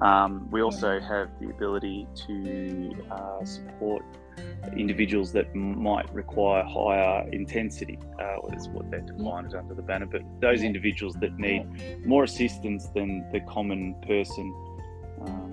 Um, 0.00 0.48
we 0.50 0.62
also 0.62 1.00
have 1.00 1.28
the 1.38 1.50
ability 1.50 2.08
to 2.26 2.96
uh, 3.10 3.44
support 3.44 4.02
individuals 4.74 5.30
that 5.32 5.54
might 5.54 6.10
require 6.14 6.64
higher 6.64 7.28
intensity, 7.28 7.98
uh, 8.18 8.36
that's 8.48 8.68
what 8.68 8.90
they're 8.90 9.00
defined 9.00 9.48
as 9.48 9.54
under 9.54 9.74
the 9.74 9.82
banner, 9.82 10.06
but 10.06 10.22
those 10.40 10.62
individuals 10.62 11.14
that 11.20 11.38
need 11.38 12.06
more 12.06 12.24
assistance 12.24 12.86
than 12.94 13.30
the 13.32 13.40
common 13.40 13.94
person 14.06 14.46
um, 15.26 15.51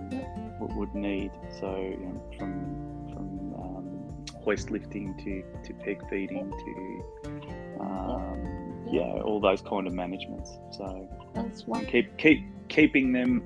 would 0.76 0.94
need. 0.94 1.32
So 1.60 1.76
you 1.76 1.98
know, 1.98 2.24
from 2.38 3.10
from 3.14 3.54
um, 3.56 4.26
hoist 4.44 4.72
lifting 4.72 5.16
to, 5.18 5.68
to 5.68 5.74
peg 5.84 6.02
feeding 6.10 6.52
to 6.52 7.80
um, 7.80 8.86
yeah, 8.92 9.22
all 9.24 9.40
those 9.40 9.62
kind 9.62 9.88
of 9.88 9.94
managements. 9.94 10.58
So 10.72 11.08
that's 11.34 11.66
keep 11.88 12.18
keep 12.18 12.44
keeping 12.70 13.12
them 13.12 13.44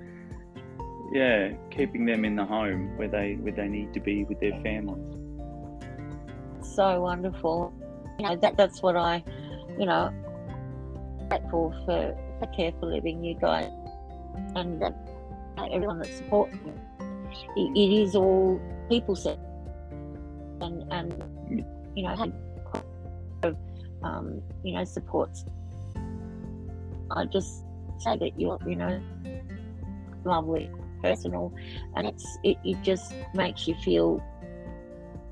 yeah 1.11 1.51
keeping 1.69 2.05
them 2.05 2.25
in 2.25 2.35
the 2.35 2.45
home 2.45 2.97
where 2.97 3.07
they 3.07 3.35
where 3.35 3.53
they 3.53 3.67
need 3.67 3.93
to 3.93 3.99
be 3.99 4.23
with 4.23 4.39
their 4.39 4.59
families. 4.61 5.19
So 6.61 7.01
wonderful. 7.01 7.73
You 8.19 8.29
know 8.29 8.35
that 8.37 8.57
that's 8.57 8.81
what 8.81 8.95
I 8.95 9.23
you 9.77 9.85
know 9.85 10.13
grateful 11.29 11.73
for 11.85 12.15
for 12.39 12.47
Care 12.53 12.71
for 12.79 12.87
Living 12.87 13.23
you 13.23 13.35
guys 13.35 13.71
and 14.55 14.81
uh, 14.81 14.91
everyone 15.71 15.99
that 15.99 16.11
supports 16.13 16.53
me 16.65 16.73
it, 17.55 17.77
it 17.77 18.01
is 18.01 18.15
all 18.15 18.59
people 18.89 19.15
set 19.15 19.39
and 20.61 20.83
and 20.91 21.65
you 21.95 22.03
know 22.03 22.33
um, 24.03 24.41
you 24.63 24.73
know 24.73 24.83
supports. 24.83 25.45
I 27.11 27.25
just 27.25 27.63
say 27.99 28.17
that 28.17 28.39
you're 28.39 28.59
you 28.67 28.75
know 28.75 29.01
lovely 30.25 30.69
personal 31.01 31.53
and 31.95 32.07
it's 32.07 32.37
it, 32.43 32.57
it 32.63 32.81
just 32.81 33.13
makes 33.33 33.67
you 33.67 33.75
feel 33.75 34.23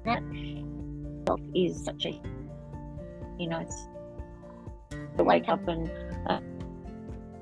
that 0.06 0.22
is 1.56 1.84
such 1.84 2.06
a 2.06 2.22
you 3.40 3.48
know 3.48 3.60
it's 3.60 3.88
to 5.18 5.24
wake 5.24 5.48
up 5.48 5.66
and 5.68 5.90
uh, 6.28 6.40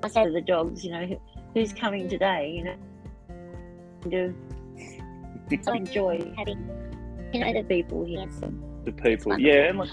I 0.03 0.07
say 0.07 0.25
to 0.25 0.31
the 0.31 0.41
dogs 0.41 0.83
you 0.83 0.91
know 0.91 1.19
who's 1.53 1.73
coming 1.73 2.07
today? 2.07 2.53
You 2.55 2.63
know 2.65 2.75
do 4.07 4.33
so 5.61 5.73
enjoy 5.73 6.33
having 6.37 6.69
you 7.33 7.39
know 7.41 7.53
the 7.53 7.63
people 7.63 8.05
here. 8.05 8.27
The 8.85 8.91
people, 8.91 9.39
yeah, 9.39 9.69
and, 9.69 9.79
like, 9.79 9.89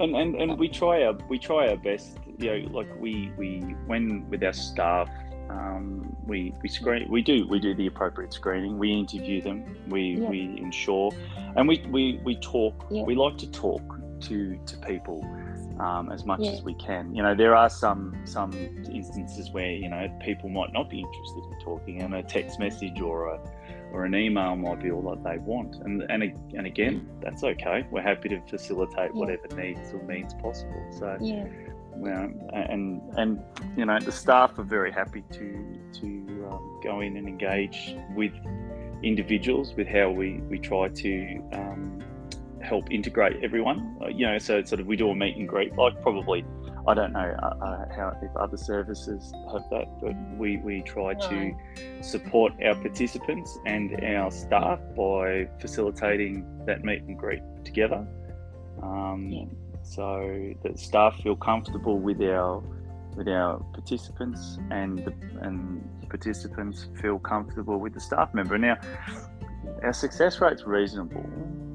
and 0.00 0.16
and 0.16 0.34
and 0.36 0.58
we 0.58 0.68
try 0.68 1.04
our 1.04 1.16
we 1.28 1.38
try 1.38 1.68
our 1.68 1.76
best. 1.76 2.18
You 2.38 2.62
know, 2.62 2.68
like 2.70 2.88
we 2.98 3.32
we 3.36 3.60
when 3.86 4.28
with 4.30 4.42
our 4.42 4.52
staff, 4.52 5.08
um, 5.50 6.16
we 6.26 6.54
we 6.62 6.68
screen 6.68 7.10
we 7.10 7.22
do 7.22 7.46
we 7.48 7.58
do 7.58 7.74
the 7.74 7.86
appropriate 7.86 8.32
screening. 8.32 8.78
We 8.78 8.92
interview 8.92 9.42
them. 9.42 9.64
We 9.88 10.16
yeah. 10.16 10.28
we 10.28 10.40
ensure, 10.58 11.12
and 11.56 11.68
we 11.68 11.84
we 11.90 12.20
we 12.24 12.36
talk. 12.36 12.86
Yeah. 12.90 13.02
We 13.02 13.14
like 13.14 13.38
to 13.38 13.50
talk 13.50 13.82
to 14.22 14.58
to 14.66 14.76
people. 14.78 15.24
Um, 15.80 16.12
as 16.12 16.26
much 16.26 16.40
yeah. 16.40 16.50
as 16.50 16.62
we 16.62 16.74
can. 16.74 17.14
You 17.14 17.22
know, 17.22 17.34
there 17.34 17.56
are 17.56 17.70
some 17.70 18.14
some 18.24 18.52
instances 18.52 19.50
where 19.50 19.72
you 19.72 19.88
know 19.88 20.06
people 20.22 20.50
might 20.50 20.72
not 20.72 20.90
be 20.90 21.00
interested 21.00 21.44
in 21.50 21.60
talking, 21.60 22.02
and 22.02 22.14
a 22.14 22.22
text 22.22 22.60
message 22.60 23.00
or 23.00 23.34
a 23.34 23.40
or 23.92 24.04
an 24.04 24.14
email 24.14 24.56
might 24.56 24.82
be 24.82 24.90
all 24.90 25.02
that 25.02 25.22
they 25.22 25.38
want. 25.38 25.76
And 25.76 26.02
and 26.10 26.22
and 26.54 26.66
again, 26.66 27.08
that's 27.20 27.44
okay. 27.44 27.86
We're 27.90 28.02
happy 28.02 28.28
to 28.30 28.40
facilitate 28.48 29.10
yeah. 29.14 29.20
whatever 29.20 29.48
needs 29.54 29.92
or 29.92 30.02
means 30.02 30.34
possible. 30.34 30.82
So 30.98 31.16
yeah. 31.20 31.46
and 32.52 33.02
and 33.16 33.42
you 33.76 33.84
know 33.84 33.98
the 34.00 34.12
staff 34.12 34.58
are 34.58 34.64
very 34.64 34.90
happy 34.90 35.22
to 35.32 35.78
to 36.00 36.06
um, 36.50 36.80
go 36.82 37.00
in 37.00 37.16
and 37.16 37.28
engage 37.28 37.94
with 38.16 38.32
individuals 39.02 39.74
with 39.74 39.86
how 39.86 40.10
we 40.10 40.40
we 40.48 40.58
try 40.58 40.88
to 40.88 41.42
um, 41.52 42.02
help 42.72 42.90
integrate 42.90 43.36
everyone. 43.44 43.78
Uh, 44.00 44.08
you 44.08 44.24
know, 44.26 44.38
so 44.38 44.62
sort 44.64 44.80
of 44.80 44.86
we 44.86 44.96
do 44.96 45.10
a 45.10 45.14
meet 45.14 45.36
and 45.36 45.46
greet, 45.46 45.76
like 45.76 46.00
probably 46.00 46.42
I 46.88 46.94
don't 46.94 47.12
know 47.12 47.36
uh, 47.42 47.64
uh, 47.66 47.84
how 47.94 48.16
if 48.22 48.34
other 48.34 48.56
services 48.56 49.32
have 49.52 49.64
that, 49.70 49.86
but 50.00 50.14
we, 50.38 50.56
we 50.56 50.80
try 50.82 51.12
to 51.12 51.52
support 52.00 52.52
our 52.64 52.74
participants 52.74 53.58
and 53.66 54.02
our 54.02 54.30
staff 54.30 54.80
by 54.96 55.48
facilitating 55.60 56.34
that 56.66 56.82
meet 56.82 57.02
and 57.02 57.18
greet 57.18 57.42
together. 57.62 58.06
Um, 58.82 59.28
yeah. 59.28 59.44
So 59.82 60.54
that 60.62 60.78
staff 60.78 61.20
feel 61.22 61.36
comfortable 61.36 61.98
with 61.98 62.22
our 62.22 62.62
with 63.16 63.28
our 63.28 63.58
participants 63.74 64.58
and 64.70 65.04
the, 65.06 65.12
and 65.42 65.86
participants 66.08 66.86
feel 67.02 67.18
comfortable 67.18 67.78
with 67.78 67.92
the 67.92 68.00
staff 68.00 68.32
member. 68.32 68.56
Now, 68.56 68.78
our 69.82 69.92
success 69.92 70.40
rate's 70.40 70.64
reasonable, 70.64 71.26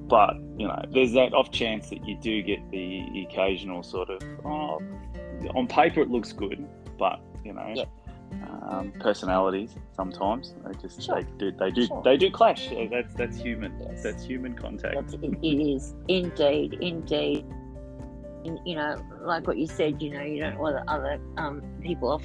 but 0.08 0.36
you 0.58 0.68
know, 0.68 0.82
there's 0.90 1.14
that 1.14 1.34
off 1.34 1.52
chance 1.52 1.90
that 1.90 2.08
you 2.08 2.18
do 2.18 2.42
get 2.42 2.60
the 2.72 3.26
occasional 3.30 3.84
sort 3.84 4.10
of, 4.10 4.22
oh, 4.46 4.82
on 5.54 5.68
paper 5.68 6.02
it 6.02 6.10
looks 6.10 6.32
good, 6.32 6.68
but 6.98 7.20
you 7.44 7.54
know, 7.54 7.86
um, 8.68 8.92
personalities 9.00 9.76
sometimes 9.96 10.54
they 10.66 10.74
just 10.82 11.02
sure. 11.02 11.16
they 11.16 11.28
do 11.38 11.52
they 11.58 11.72
do 11.72 11.88
sure. 11.88 12.02
they 12.04 12.18
do 12.18 12.30
clash. 12.30 12.70
That's 12.92 13.14
that's 13.14 13.38
human. 13.38 13.74
Yes. 13.82 14.04
That's 14.04 14.24
human 14.24 14.54
contact. 14.54 14.96
That's, 14.96 15.14
it 15.14 15.46
is 15.46 15.94
indeed, 16.08 16.78
indeed. 16.82 17.46
You 18.66 18.76
know, 18.76 19.04
like 19.22 19.48
what 19.48 19.58
you 19.58 19.68
said. 19.68 20.02
You 20.02 20.12
know, 20.12 20.22
you 20.22 20.40
don't 20.40 20.58
want 20.58 20.88
other 20.88 21.20
um, 21.38 21.62
people 21.82 22.12
off. 22.12 22.24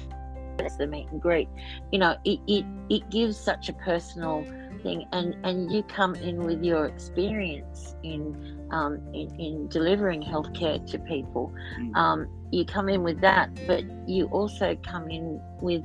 That's 0.57 0.77
the 0.77 0.87
meet 0.87 1.07
and 1.11 1.21
greet. 1.21 1.49
You 1.91 1.99
know, 1.99 2.15
it, 2.23 2.39
it 2.47 2.65
it 2.89 3.09
gives 3.09 3.37
such 3.37 3.69
a 3.69 3.73
personal 3.73 4.45
and 4.85 5.35
and 5.43 5.71
you 5.71 5.83
come 5.83 6.15
in 6.15 6.43
with 6.43 6.63
your 6.63 6.85
experience 6.85 7.95
in 8.03 8.59
um, 8.71 8.99
in, 9.13 9.33
in, 9.39 9.67
delivering 9.67 10.21
healthcare 10.21 10.83
to 10.89 10.97
people 10.99 11.53
mm. 11.79 11.95
um, 11.95 12.27
you 12.51 12.65
come 12.65 12.89
in 12.89 13.03
with 13.03 13.21
that 13.21 13.49
but 13.67 13.83
you 14.07 14.25
also 14.27 14.75
come 14.83 15.09
in 15.09 15.39
with 15.61 15.83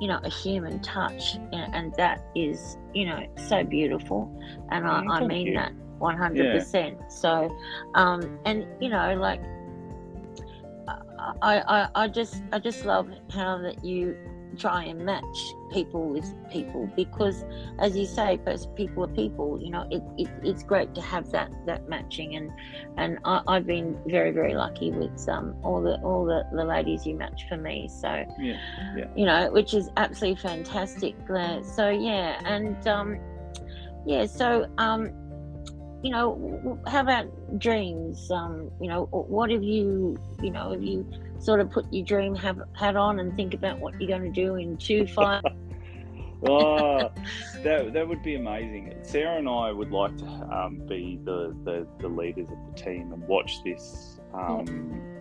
you 0.00 0.08
know 0.08 0.18
a 0.24 0.30
human 0.30 0.80
touch 0.80 1.34
and, 1.52 1.74
and 1.74 1.94
that 1.96 2.24
is 2.34 2.78
you 2.94 3.06
know 3.06 3.20
so 3.36 3.62
beautiful 3.62 4.34
and 4.70 4.86
I, 4.86 5.04
I 5.08 5.26
mean 5.26 5.48
you. 5.48 5.54
that 5.54 5.72
100% 6.00 6.74
yeah. 6.74 7.08
so 7.08 7.54
um, 7.94 8.38
and 8.46 8.66
you 8.80 8.88
know 8.88 9.14
like 9.14 9.42
I, 11.42 11.60
I, 11.60 11.88
I 11.94 12.08
just 12.08 12.42
I 12.52 12.58
just 12.58 12.84
love 12.84 13.08
how 13.30 13.58
that 13.58 13.84
you 13.84 14.16
try 14.58 14.84
and 14.84 15.04
match 15.04 15.54
people 15.72 16.08
with 16.08 16.34
people 16.50 16.90
because 16.96 17.44
as 17.78 17.96
you 17.96 18.04
say 18.04 18.38
people 18.74 19.04
are 19.04 19.14
people 19.14 19.58
you 19.62 19.70
know 19.70 19.86
it, 19.90 20.02
it, 20.18 20.28
it's 20.42 20.62
great 20.62 20.94
to 20.94 21.00
have 21.00 21.30
that 21.30 21.50
that 21.66 21.88
matching 21.88 22.34
and 22.36 22.50
and 22.96 23.18
I, 23.24 23.54
have 23.54 23.66
been 23.66 23.98
very 24.06 24.30
very 24.30 24.54
lucky 24.54 24.90
with 24.90 25.28
um 25.28 25.54
all 25.62 25.80
the 25.80 26.00
all 26.02 26.24
the, 26.24 26.44
the 26.52 26.64
ladies 26.64 27.06
you 27.06 27.14
match 27.14 27.46
for 27.48 27.56
me 27.56 27.88
so 27.88 28.24
yeah, 28.38 28.58
yeah. 28.96 29.08
you 29.16 29.24
know 29.24 29.50
which 29.52 29.74
is 29.74 29.88
absolutely 29.96 30.40
fantastic 30.40 31.14
so 31.62 31.88
yeah 31.88 32.40
and 32.44 32.86
um 32.88 33.18
yeah 34.06 34.26
so 34.26 34.66
um 34.78 35.12
you 36.02 36.10
know 36.10 36.78
how 36.86 37.00
about 37.00 37.26
dreams 37.58 38.30
um 38.30 38.70
you 38.80 38.88
know 38.88 39.04
what 39.10 39.50
have 39.50 39.62
you 39.62 40.16
you 40.42 40.50
know 40.50 40.72
have 40.72 40.82
you 40.82 41.06
sort 41.40 41.60
of 41.60 41.70
put 41.70 41.90
your 41.92 42.04
dream 42.04 42.34
hat 42.34 42.96
on 42.96 43.18
and 43.18 43.34
think 43.36 43.54
about 43.54 43.78
what 43.80 43.98
you're 44.00 44.08
going 44.08 44.32
to 44.32 44.44
do 44.44 44.56
in 44.56 44.76
two 44.76 45.06
five 45.06 45.42
oh 46.48 47.10
that, 47.62 47.92
that 47.92 48.06
would 48.06 48.22
be 48.22 48.34
amazing 48.34 48.94
sarah 49.02 49.38
and 49.38 49.48
i 49.48 49.70
would 49.70 49.90
like 49.90 50.16
to 50.16 50.24
um, 50.24 50.80
be 50.86 51.18
the, 51.24 51.54
the, 51.64 51.86
the 51.98 52.08
leaders 52.08 52.48
of 52.50 52.58
the 52.74 52.82
team 52.82 53.12
and 53.12 53.22
watch 53.26 53.62
this 53.64 54.20
um, 54.32 54.64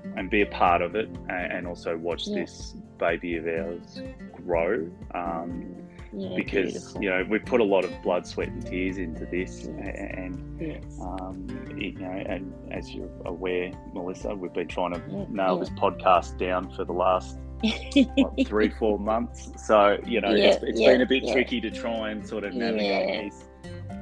yeah. 0.03 0.19
and 0.19 0.29
be 0.29 0.41
a 0.41 0.45
part 0.45 0.81
of 0.81 0.95
it 0.95 1.09
and, 1.29 1.51
and 1.51 1.67
also 1.67 1.97
watch 1.97 2.27
yeah. 2.27 2.41
this 2.41 2.75
baby 2.97 3.35
of 3.37 3.47
ours 3.47 4.01
grow 4.45 4.89
um, 5.13 5.88
Yeah, 6.11 6.35
because 6.35 6.71
beautiful. 6.73 7.03
you 7.03 7.09
know 7.09 7.25
we 7.29 7.39
put 7.39 7.61
a 7.61 7.63
lot 7.63 7.85
of 7.85 7.91
blood, 8.01 8.25
sweat, 8.25 8.47
and 8.49 8.65
tears 8.65 8.97
into 8.97 9.25
this, 9.25 9.67
Yes. 9.77 9.95
and 10.17 10.59
Yes. 10.59 10.99
um, 11.01 11.47
you 11.77 11.93
know, 11.93 12.09
and 12.11 12.53
as 12.71 12.93
you're 12.93 13.09
aware, 13.25 13.71
Melissa, 13.93 14.33
we've 14.35 14.53
been 14.53 14.67
trying 14.67 14.93
to 14.93 15.01
Yeah, 15.09 15.25
nail 15.29 15.53
yeah. 15.55 15.59
this 15.59 15.69
podcast 15.71 16.37
down 16.39 16.71
for 16.71 16.83
the 16.83 16.93
last 16.93 17.37
what, 18.17 18.33
three, 18.47 18.69
four 18.69 18.97
months. 18.97 19.51
So 19.67 19.97
you 20.05 20.21
know, 20.21 20.31
it's, 20.31 20.63
it's 20.63 20.79
been 20.79 21.01
a 21.01 21.05
bit 21.05 21.27
tricky 21.31 21.61
to 21.61 21.69
try 21.69 22.09
and 22.11 22.25
sort 22.25 22.43
of 22.43 22.53
navigate 22.53 23.31
this. 23.31 23.45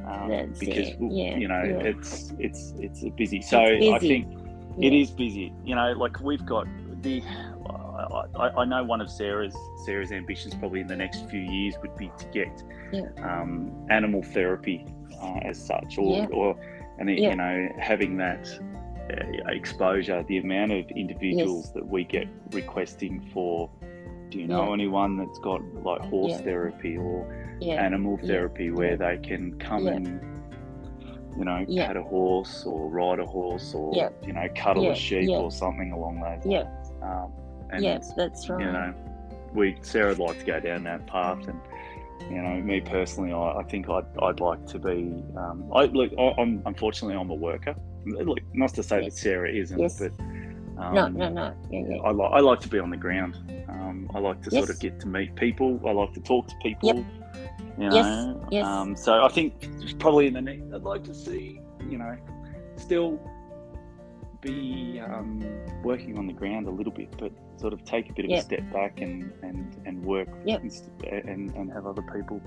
Um, 0.06 0.54
because 0.58 0.90
you 1.00 1.48
know 1.50 1.62
it's 1.84 2.32
it's 2.40 2.74
it's 2.80 3.04
busy. 3.18 3.42
So 3.42 3.60
I 3.60 3.78
busy. 4.00 4.08
think 4.08 4.40
it 4.82 4.94
is 4.94 5.12
busy. 5.12 5.52
You 5.66 5.76
know, 5.76 5.92
like 5.94 6.22
we've 6.22 6.46
got 6.46 6.68
the. 7.02 7.22
I, 7.98 8.50
I, 8.62 8.66
know 8.66 8.84
one 8.84 9.02
of 9.02 9.10
Sarah's 9.10 9.56
Sarah's 9.86 10.12
ambitions 10.12 10.54
probably 10.56 10.82
in 10.82 10.88
the 10.88 10.96
next 10.96 11.28
few 11.30 11.40
years 11.40 11.76
would 11.82 11.96
be 11.96 12.12
to 12.18 12.26
get 12.28 12.64
Yeah. 12.92 13.08
um, 13.24 13.72
animal 13.90 14.22
therapy 14.24 14.86
uh, 15.22 15.40
as 15.44 15.64
such, 15.64 15.98
or 15.98 16.18
Yeah. 16.18 16.26
or 16.28 16.56
and 17.00 17.10
Yeah. 17.10 17.32
you 17.32 17.36
know 17.36 17.70
having 17.80 18.18
that 18.18 18.48
uh, 19.10 19.52
exposure, 19.52 20.24
the 20.28 20.38
amount 20.38 20.72
of 20.74 20.86
individuals 20.92 21.72
that 21.74 21.88
we 21.88 22.04
get 22.04 22.28
requesting 22.52 23.22
for. 23.34 23.70
Do 24.30 24.40
you 24.40 24.48
know 24.48 24.74
anyone 24.74 25.16
that's 25.18 25.40
got 25.40 25.62
like 25.84 26.02
horse 26.02 26.40
therapy 26.42 26.98
or 26.98 27.26
animal 27.62 28.18
therapy 28.18 28.72
where 28.72 28.98
they 28.98 29.18
can 29.18 29.58
come 29.58 29.88
and 29.88 30.20
you 31.38 31.46
know 31.46 31.64
Yeah. 31.68 31.88
pat 31.88 31.98
a 31.98 32.04
horse 32.04 32.66
or 32.66 32.90
ride 32.90 33.20
a 33.20 33.26
horse 33.26 33.74
or 33.74 33.94
Yeah. 33.96 34.10
you 34.26 34.34
know 34.34 34.48
cuddle 34.56 34.84
Yeah. 34.84 34.92
a 34.92 34.96
sheep 34.96 35.30
or 35.30 35.50
something 35.52 35.92
along 35.94 36.20
those 36.20 36.46
Yeah. 36.46 36.64
lines. 36.64 36.92
Um, 37.02 37.32
and 37.72 37.84
Yes, 37.84 38.14
that's 38.16 38.50
right. 38.50 38.60
you 38.60 38.72
know, 38.72 38.94
we 39.54 39.78
Sarah'd 39.82 40.20
like 40.20 40.40
to 40.40 40.46
go 40.46 40.60
down 40.60 40.84
that 40.84 41.08
path, 41.08 41.48
and 41.48 41.60
you 42.32 42.42
know, 42.42 42.56
me 42.62 42.82
personally, 42.82 43.32
I, 43.32 43.60
I 43.60 43.64
think 43.64 43.90
I'd, 43.90 44.06
I'd 44.22 44.40
like 44.40 44.66
to 44.68 44.80
be. 44.80 45.24
Um, 45.36 45.70
I 45.74 45.86
look, 45.86 46.12
I, 46.20 46.34
I'm 46.42 46.62
unfortunately 46.66 47.16
I'm 47.18 47.30
a 47.30 47.36
worker. 47.36 47.76
Look, 48.06 48.40
not 48.54 48.74
to 48.76 48.84
say 48.84 49.04
that 49.04 49.14
Sarah 49.14 49.52
isn't, 49.52 49.80
Yes. 49.80 50.00
but 50.00 50.12
um, 50.82 50.94
no, 50.94 51.08
no, 51.08 51.30
no. 51.30 51.54
Yeah, 51.72 51.84
yeah. 51.90 51.96
I 51.98 52.12
like 52.12 52.32
I 52.34 52.40
like 52.40 52.60
to 52.62 52.70
be 52.70 52.80
on 52.80 52.90
the 52.90 52.98
ground. 52.98 53.38
Um, 53.70 54.10
I 54.14 54.20
like 54.20 54.42
to 54.44 54.52
sort 54.52 54.70
of 54.70 54.80
get 54.80 55.00
to 55.02 55.08
meet 55.08 55.36
people. 55.36 55.80
I 55.86 55.92
like 55.92 56.14
to 56.14 56.22
talk 56.22 56.48
to 56.48 56.56
people. 56.62 56.88
Yep. 56.96 57.06
You 57.80 57.84
Yes, 57.92 57.94
know, 57.94 58.48
yes. 58.52 58.66
Um, 58.66 58.96
so 58.96 59.24
I 59.24 59.28
think 59.30 59.54
probably 60.00 60.26
in 60.28 60.34
the 60.34 60.42
next, 60.42 60.74
I'd 60.74 60.82
like 60.84 61.04
to 61.04 61.14
see 61.14 61.62
you 61.90 61.98
know, 61.98 62.18
still 62.76 63.20
be 64.48 65.00
um, 65.00 65.44
working 65.84 66.18
on 66.18 66.28
the 66.28 66.34
ground 66.34 66.68
a 66.68 66.72
little 66.72 66.94
bit, 66.94 67.10
but 67.18 67.32
sort 67.58 67.74
of 67.74 67.84
take 67.84 68.10
a 68.10 68.14
bit 68.14 68.26
of 68.26 68.32
Yep. 68.32 68.40
a 68.40 68.44
step 68.44 68.74
back 68.74 69.02
and 69.02 69.32
and 69.44 69.76
and 69.86 70.04
work 70.06 70.30
Yep. 70.46 70.64
and 71.12 71.52
and 71.56 71.72
have 71.72 71.86
other 71.86 72.04
people 72.14 72.42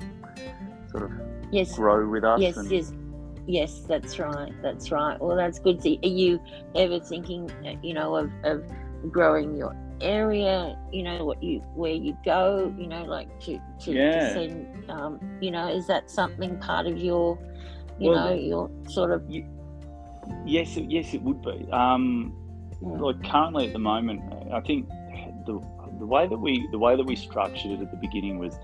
sort 0.91 1.05
of 1.05 1.11
Yes, 1.53 1.75
grow 1.77 2.09
with 2.09 2.25
us. 2.25 2.41
yes, 2.41 2.57
and, 2.57 2.71
yes. 2.71 2.93
Yes, 3.47 3.81
that's 3.89 4.19
right. 4.19 4.53
That's 4.63 4.93
right. 4.93 5.21
Well, 5.21 5.35
that's 5.37 5.59
good. 5.59 5.81
To, 5.81 5.97
are 6.05 6.09
you 6.09 6.39
ever 6.77 7.01
thinking, 7.01 7.51
uh, 7.67 7.75
you 7.83 7.95
know, 7.95 8.15
of, 8.15 8.31
of 8.45 8.63
growing 9.11 9.57
your 9.57 9.75
area? 10.01 10.79
You 10.93 11.03
know, 11.03 11.25
what 11.25 11.43
you 11.43 11.61
where 11.75 11.93
you 11.93 12.17
go? 12.25 12.73
You 12.79 12.87
know, 12.87 13.03
like 13.05 13.29
to 13.47 13.59
to, 13.81 13.93
Yeah. 13.93 14.13
to 14.13 14.33
send. 14.35 14.91
Um, 14.91 15.39
you 15.41 15.51
know, 15.51 15.67
is 15.69 15.87
that 15.89 16.11
something 16.11 16.59
part 16.59 16.87
of 16.87 16.99
your, 16.99 17.39
you 17.99 18.11
Well, 18.11 18.29
know, 18.29 18.35
your 18.35 18.71
sort 18.89 19.11
of? 19.11 19.23
Yes, 20.47 20.77
it- 20.77 20.91
yes, 20.91 21.15
it 21.15 21.23
would 21.23 21.43
be. 21.43 21.69
Um, 21.73 22.33
like 22.81 23.23
currently 23.25 23.67
at 23.67 23.73
the 23.73 23.79
moment, 23.79 24.23
I 24.53 24.61
think 24.61 24.89
the 25.47 25.61
the 25.99 26.07
way 26.07 26.27
that 26.27 26.39
we 26.39 26.67
the 26.71 26.79
way 26.79 26.97
that 26.97 27.05
we 27.05 27.15
structured 27.17 27.73
it 27.73 27.81
at 27.83 27.91
the 27.91 27.97
beginning 27.99 28.39
was 28.39 28.59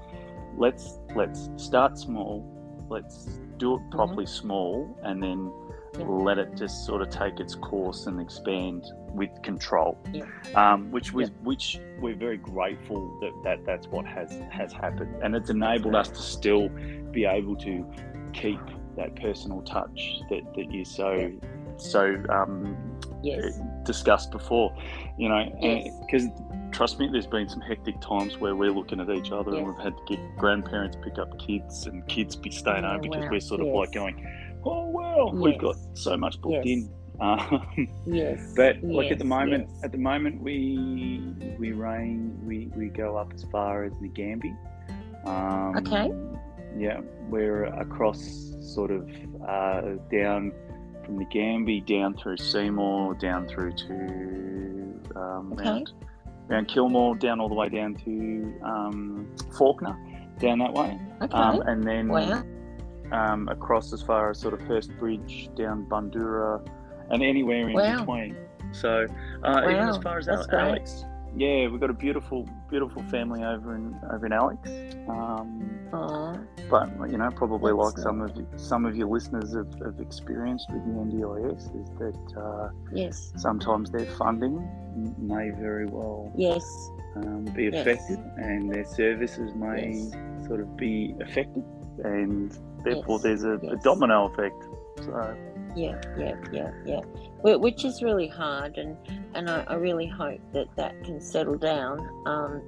let's 0.56 0.98
let's 1.14 1.50
start 1.56 1.98
small, 1.98 2.44
let's 2.88 3.26
do 3.58 3.74
it 3.74 3.80
properly 3.90 4.26
small, 4.26 4.96
and 5.02 5.22
then 5.22 5.52
Yeah. 5.98 6.04
let 6.06 6.38
it 6.38 6.56
just 6.56 6.84
sort 6.86 7.00
of 7.02 7.08
take 7.10 7.40
its 7.40 7.54
course 7.54 8.06
and 8.06 8.20
expand 8.20 8.84
with 9.14 9.30
control. 9.42 9.96
Yeah. 10.12 10.24
Um, 10.54 10.90
which 10.90 11.12
was 11.12 11.30
which 11.42 11.78
we're 12.00 12.16
very 12.16 12.36
grateful 12.38 13.18
that, 13.20 13.32
that 13.44 13.64
that's 13.66 13.86
what 13.88 14.06
has 14.06 14.30
has 14.50 14.72
happened, 14.72 15.14
and 15.22 15.34
it's 15.34 15.50
enabled 15.50 15.94
us 15.94 16.08
to 16.08 16.22
still 16.22 16.68
be 17.12 17.24
able 17.24 17.56
to 17.56 17.84
keep 18.32 18.60
that 18.96 19.14
personal 19.16 19.60
touch 19.62 20.20
that, 20.30 20.42
that 20.54 20.70
you 20.72 20.84
so 20.84 21.12
Yeah. 21.12 21.28
So 21.78 22.16
um, 22.30 22.76
Yes. 23.22 23.58
discussed 23.84 24.30
before, 24.30 24.74
you 25.18 25.28
know, 25.28 25.44
Yes. 25.60 25.88
because 26.00 26.28
trust 26.72 26.98
me, 26.98 27.08
there's 27.10 27.26
been 27.26 27.48
some 27.48 27.60
hectic 27.60 28.00
times 28.00 28.38
where 28.38 28.54
we're 28.54 28.70
looking 28.70 29.00
at 29.00 29.08
each 29.10 29.32
other 29.32 29.56
and 29.56 29.66
we've 29.66 29.78
had 29.78 29.94
to 29.96 30.02
get 30.16 30.20
grandparents 30.36 30.96
pick 31.02 31.18
up 31.18 31.38
kids 31.38 31.86
and 31.86 32.06
kids 32.08 32.36
be 32.36 32.50
staying 32.50 32.84
Oh, 32.84 32.90
home 32.92 33.00
because 33.00 33.24
wow. 33.24 33.30
we're 33.30 33.40
sort 33.40 33.60
of 33.60 33.66
Yes. 33.68 33.76
like 33.76 33.92
going, 33.92 34.26
oh 34.64 34.88
well, 34.90 35.32
we've 35.32 35.58
got 35.58 35.76
so 35.94 36.16
much 36.16 36.40
booked 36.40 36.66
Yes. 36.66 36.78
in. 36.84 36.90
Um, 37.18 37.88
Yes. 38.04 38.52
but 38.56 38.82
like 38.82 39.10
at 39.10 39.18
the 39.18 39.24
moment, 39.24 39.68
yes. 39.72 39.84
at 39.84 39.92
the 39.92 39.98
moment 39.98 40.40
we 40.42 41.32
we 41.58 41.72
rain 41.72 42.38
we, 42.44 42.70
we 42.76 42.88
go 42.90 43.16
up 43.16 43.32
as 43.34 43.44
far 43.44 43.84
as 43.84 43.92
Nagambie. 43.94 44.54
Um, 45.24 45.76
Okay. 45.78 46.12
Yeah, 46.78 47.00
we're 47.30 47.64
across 47.64 48.20
sort 48.60 48.90
of 48.90 49.08
uh, 49.48 49.94
down 50.12 50.52
from 51.06 51.18
Nagambie 51.24 51.86
down 51.86 52.14
through 52.14 52.36
Seymour, 52.36 53.14
down 53.14 53.48
through 53.48 53.72
to 53.72 55.18
um, 55.18 55.52
Okay. 55.52 55.64
Mount, 55.64 55.92
Mount 56.50 56.68
Kilmore, 56.68 57.14
down 57.16 57.40
all 57.40 57.48
the 57.48 57.54
way 57.54 57.68
down 57.68 57.94
to 58.04 58.54
um, 58.62 59.28
Fawkner, 59.56 59.96
down 60.38 60.58
that 60.58 60.72
way, 60.74 60.98
okay. 61.22 61.32
um, 61.32 61.62
and 61.62 61.82
then 61.82 62.08
wow. 62.08 62.42
um, 63.12 63.48
across 63.48 63.92
as 63.92 64.02
far 64.02 64.30
as 64.30 64.38
sort 64.38 64.52
of 64.52 64.60
Hurstbridge, 64.60 65.54
down 65.56 65.86
Bundoora, 65.86 66.66
and 67.10 67.22
anywhere 67.22 67.68
in 67.68 67.74
Wow. 67.74 68.00
between. 68.00 68.36
So 68.72 69.06
uh, 69.44 69.62
even 69.62 69.88
as 69.88 69.96
far 69.98 70.18
as 70.18 70.26
that's 70.26 70.46
Al- 70.52 70.72
great. 70.72 70.90
Yeah, 71.36 71.68
we've 71.68 71.78
got 71.80 71.90
a 71.90 71.94
beautiful, 71.94 72.48
beautiful 72.70 73.02
family 73.04 73.44
over 73.44 73.74
in 73.76 73.94
over 74.10 74.24
in 74.24 74.32
Alex. 74.32 74.58
Um, 75.08 75.78
but 76.70 76.88
you 77.10 77.18
know, 77.18 77.30
probably 77.30 77.72
That's 77.72 77.94
like 77.96 78.02
some 78.02 78.22
of 78.22 78.34
you, 78.36 78.46
some 78.56 78.86
of 78.86 78.96
your 78.96 79.08
listeners 79.08 79.54
have, 79.54 79.72
have 79.84 80.00
experienced 80.00 80.66
with 80.72 80.82
the 80.86 80.92
NDIS 80.92 81.60
is 81.82 81.90
that 81.98 82.40
uh, 82.40 82.70
yes. 82.92 83.32
sometimes 83.36 83.90
their 83.90 84.06
funding 84.06 84.56
may 85.18 85.50
very 85.50 85.86
well 85.86 86.32
Yes. 86.36 86.64
um, 87.16 87.44
be 87.54 87.64
Yes. 87.64 87.74
affected, 87.74 88.18
and 88.38 88.72
their 88.72 88.84
services 88.86 89.54
may 89.54 89.92
Yes. 89.92 90.46
sort 90.46 90.60
of 90.60 90.74
be 90.76 91.14
affected, 91.20 91.64
and 92.02 92.58
therefore 92.82 93.16
Yes, 93.16 93.22
there's 93.22 93.44
a, 93.44 93.54
a 93.68 93.76
domino 93.76 94.24
effect. 94.26 94.64
So 95.04 95.36
Yeah, 95.76 96.00
yeah, 96.18 96.34
yeah, 96.52 96.70
yeah. 96.86 97.00
Which 97.42 97.84
is 97.84 98.02
really 98.02 98.28
hard, 98.28 98.78
and 98.78 98.96
and 99.34 99.50
I, 99.50 99.62
I 99.68 99.74
really 99.74 100.06
hope 100.06 100.40
that 100.54 100.74
that 100.76 101.04
can 101.04 101.20
settle 101.20 101.56
down, 101.58 102.00
um, 102.26 102.62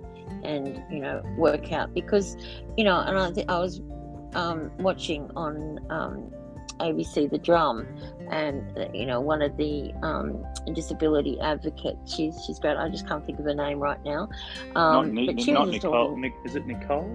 and 0.44 0.83
you 0.90 1.01
know 1.01 1.23
work 1.37 1.73
out 1.73 1.94
because, 1.94 2.37
you 2.77 2.85
know, 2.85 3.01
and 3.01 3.18
I 3.18 3.31
th- 3.33 3.49
I 3.49 3.59
was 3.59 3.81
um, 4.35 4.71
watching 4.79 5.31
on 5.35 5.81
um, 5.90 6.31
ABC 6.81 7.31
The 7.31 7.38
Drum, 7.38 7.88
and 8.31 8.62
uh, 8.79 8.88
you 8.92 9.07
know 9.07 9.21
one 9.23 9.40
of 9.40 9.57
the 9.57 9.90
um, 10.03 10.44
disability 10.75 11.40
advocates. 11.40 12.14
She's 12.14 12.38
she's 12.44 12.59
great. 12.59 12.77
I 12.77 12.90
just 12.90 13.09
can't 13.09 13.25
think 13.25 13.38
of 13.38 13.47
her 13.47 13.55
name 13.55 13.81
right 13.81 14.05
now. 14.05 14.29
not, 14.75 14.97
Um, 15.07 15.14
Ni- 15.14 15.33
but 15.33 15.40
she 15.40 15.53
not 15.53 15.66
was 15.68 15.77
Nicole. 15.77 16.09
talking- 16.11 16.35
is 16.44 16.57
it 16.57 16.66
Nicole? 16.66 17.09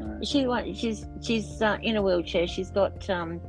No. 0.00 0.18
She 0.22 0.46
she's 0.74 1.06
she's 1.22 1.60
uh, 1.62 1.76
in 1.82 1.96
a 1.96 2.02
wheelchair. 2.02 2.46
She's 2.46 2.70
got 2.70 3.08
um, 3.10 3.40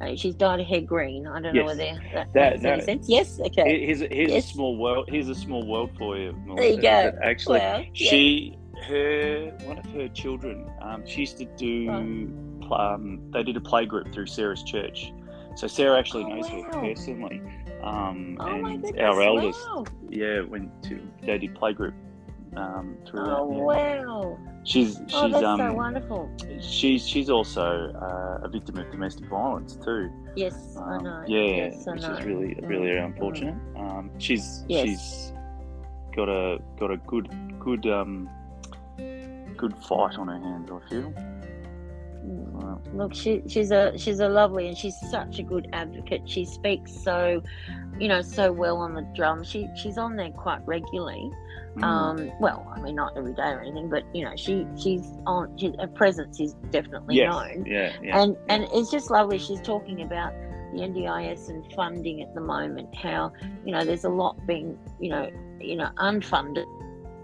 uh, 0.00 0.14
she's 0.16 0.34
dyed 0.34 0.58
her 0.60 0.64
hair 0.64 0.80
green. 0.80 1.26
I 1.26 1.40
don't 1.40 1.54
know 1.54 1.64
whether 1.64 1.98
that, 2.14 2.32
That- 2.34 2.52
makes 2.62 2.64
any 2.64 2.82
sense. 2.82 3.08
Yes. 3.08 3.40
Okay. 3.40 3.86
Here's 3.86 4.02
a, 4.02 4.08
here's 4.08 4.30
Yes. 4.30 4.44
a 4.44 4.48
small 4.52 4.76
world. 4.76 5.08
Here's 5.08 5.28
a 5.28 5.34
small 5.34 5.66
world 5.66 5.90
for 5.98 6.16
you. 6.16 6.34
There 6.56 6.64
you 6.66 6.76
go. 6.76 6.82
that 6.82 7.18
Actually, 7.22 7.60
Wow, 7.60 7.78
yeah. 7.78 8.10
she 8.10 8.58
her 8.88 9.56
one 9.64 9.78
of 9.78 9.86
her 9.86 10.08
children. 10.08 10.68
Um, 10.82 11.06
she 11.06 11.20
used 11.20 11.38
to 11.38 11.44
do. 11.56 11.88
Um, 12.70 13.20
they 13.32 13.42
did 13.42 13.56
a 13.56 13.60
play 13.60 13.86
group 13.86 14.12
through 14.12 14.26
Sarah's 14.26 14.62
church. 14.62 15.12
So 15.54 15.66
Sarah 15.66 15.98
actually 15.98 16.24
Oh, 16.24 16.28
knows 16.36 16.48
her 16.48 16.62
personally. 16.72 17.40
Um, 17.82 18.36
oh 18.40 18.46
and 18.46 18.82
goodness! 18.82 19.00
our 19.00 19.22
eldest, 19.22 19.60
Wow. 19.68 19.84
yeah, 20.10 20.40
went 20.42 20.70
to 20.84 21.00
they 21.22 21.38
did 21.38 21.54
play 21.54 21.72
group 21.72 21.94
um, 22.56 22.96
through 23.06 23.20
Oh. 23.30 23.52
Yeah. 23.52 23.62
wow! 23.62 24.38
She's 24.64 24.96
she's 25.06 25.14
Oh, 25.14 25.28
that's 25.28 25.44
um 25.44 25.58
so 25.60 25.72
wonderful. 25.72 26.30
she's 26.60 27.06
she's 27.06 27.30
also 27.30 27.92
uh, 27.94 28.44
a 28.44 28.48
victim 28.48 28.78
of 28.78 28.90
domestic 28.90 29.26
violence 29.26 29.76
too. 29.76 30.10
Yes, 30.34 30.76
I 30.76 30.96
Um, 30.96 31.04
know. 31.04 31.24
Yeah, 31.26 31.40
Yes, 31.44 31.86
I 31.86 31.92
which 31.92 32.02
know. 32.02 32.12
is 32.12 32.24
really 32.24 32.54
Mm, 32.56 32.68
really 32.68 32.88
mm. 32.88 33.04
unfortunate. 33.06 33.54
Um, 33.76 34.10
she's 34.18 34.64
Yes. 34.68 34.84
she's 34.84 35.32
got 36.14 36.28
a 36.28 36.58
got 36.80 36.90
a 36.90 36.96
good 37.06 37.28
good 37.60 37.86
um 37.86 38.28
good 39.56 39.74
fight 39.88 40.18
on 40.18 40.28
her 40.28 40.38
hands. 40.38 40.70
I 40.70 40.88
feel. 40.90 41.12
Wow. 42.56 42.80
Look, 42.94 43.14
she, 43.14 43.42
she's 43.46 43.70
a 43.70 43.96
she's 43.98 44.20
a 44.20 44.28
lovely 44.28 44.68
and 44.68 44.76
she's 44.76 44.96
such 45.10 45.38
a 45.38 45.42
good 45.42 45.68
advocate. 45.72 46.22
She 46.24 46.44
speaks 46.44 46.92
so, 46.92 47.42
you 47.98 48.08
know, 48.08 48.22
so 48.22 48.50
well 48.50 48.78
on 48.78 48.94
the 48.94 49.02
drum. 49.14 49.44
She 49.44 49.68
she's 49.76 49.98
on 49.98 50.16
there 50.16 50.30
quite 50.30 50.66
regularly. 50.66 51.30
Mm. 51.76 51.84
Um, 51.84 52.32
well, 52.40 52.72
I 52.74 52.80
mean, 52.80 52.94
not 52.94 53.16
every 53.16 53.34
day 53.34 53.50
or 53.50 53.60
anything, 53.60 53.90
but 53.90 54.04
you 54.14 54.24
know, 54.24 54.34
she 54.36 54.66
she's 54.78 55.04
on. 55.26 55.56
She, 55.58 55.74
her 55.78 55.86
presence 55.86 56.40
is 56.40 56.54
definitely 56.70 57.16
yes. 57.16 57.30
known. 57.30 57.66
Yeah, 57.66 57.92
yeah. 58.02 58.22
And 58.22 58.36
and 58.48 58.66
it's 58.72 58.90
just 58.90 59.10
lovely. 59.10 59.38
She's 59.38 59.60
talking 59.60 60.00
about 60.02 60.32
the 60.72 60.80
NDIS 60.80 61.50
and 61.50 61.70
funding 61.74 62.22
at 62.22 62.34
the 62.34 62.40
moment. 62.40 62.94
How 62.94 63.32
you 63.66 63.72
know 63.72 63.84
there's 63.84 64.04
a 64.04 64.10
lot 64.10 64.34
being 64.46 64.78
you 64.98 65.10
know 65.10 65.30
you 65.60 65.76
know 65.76 65.90
unfunded, 65.98 66.66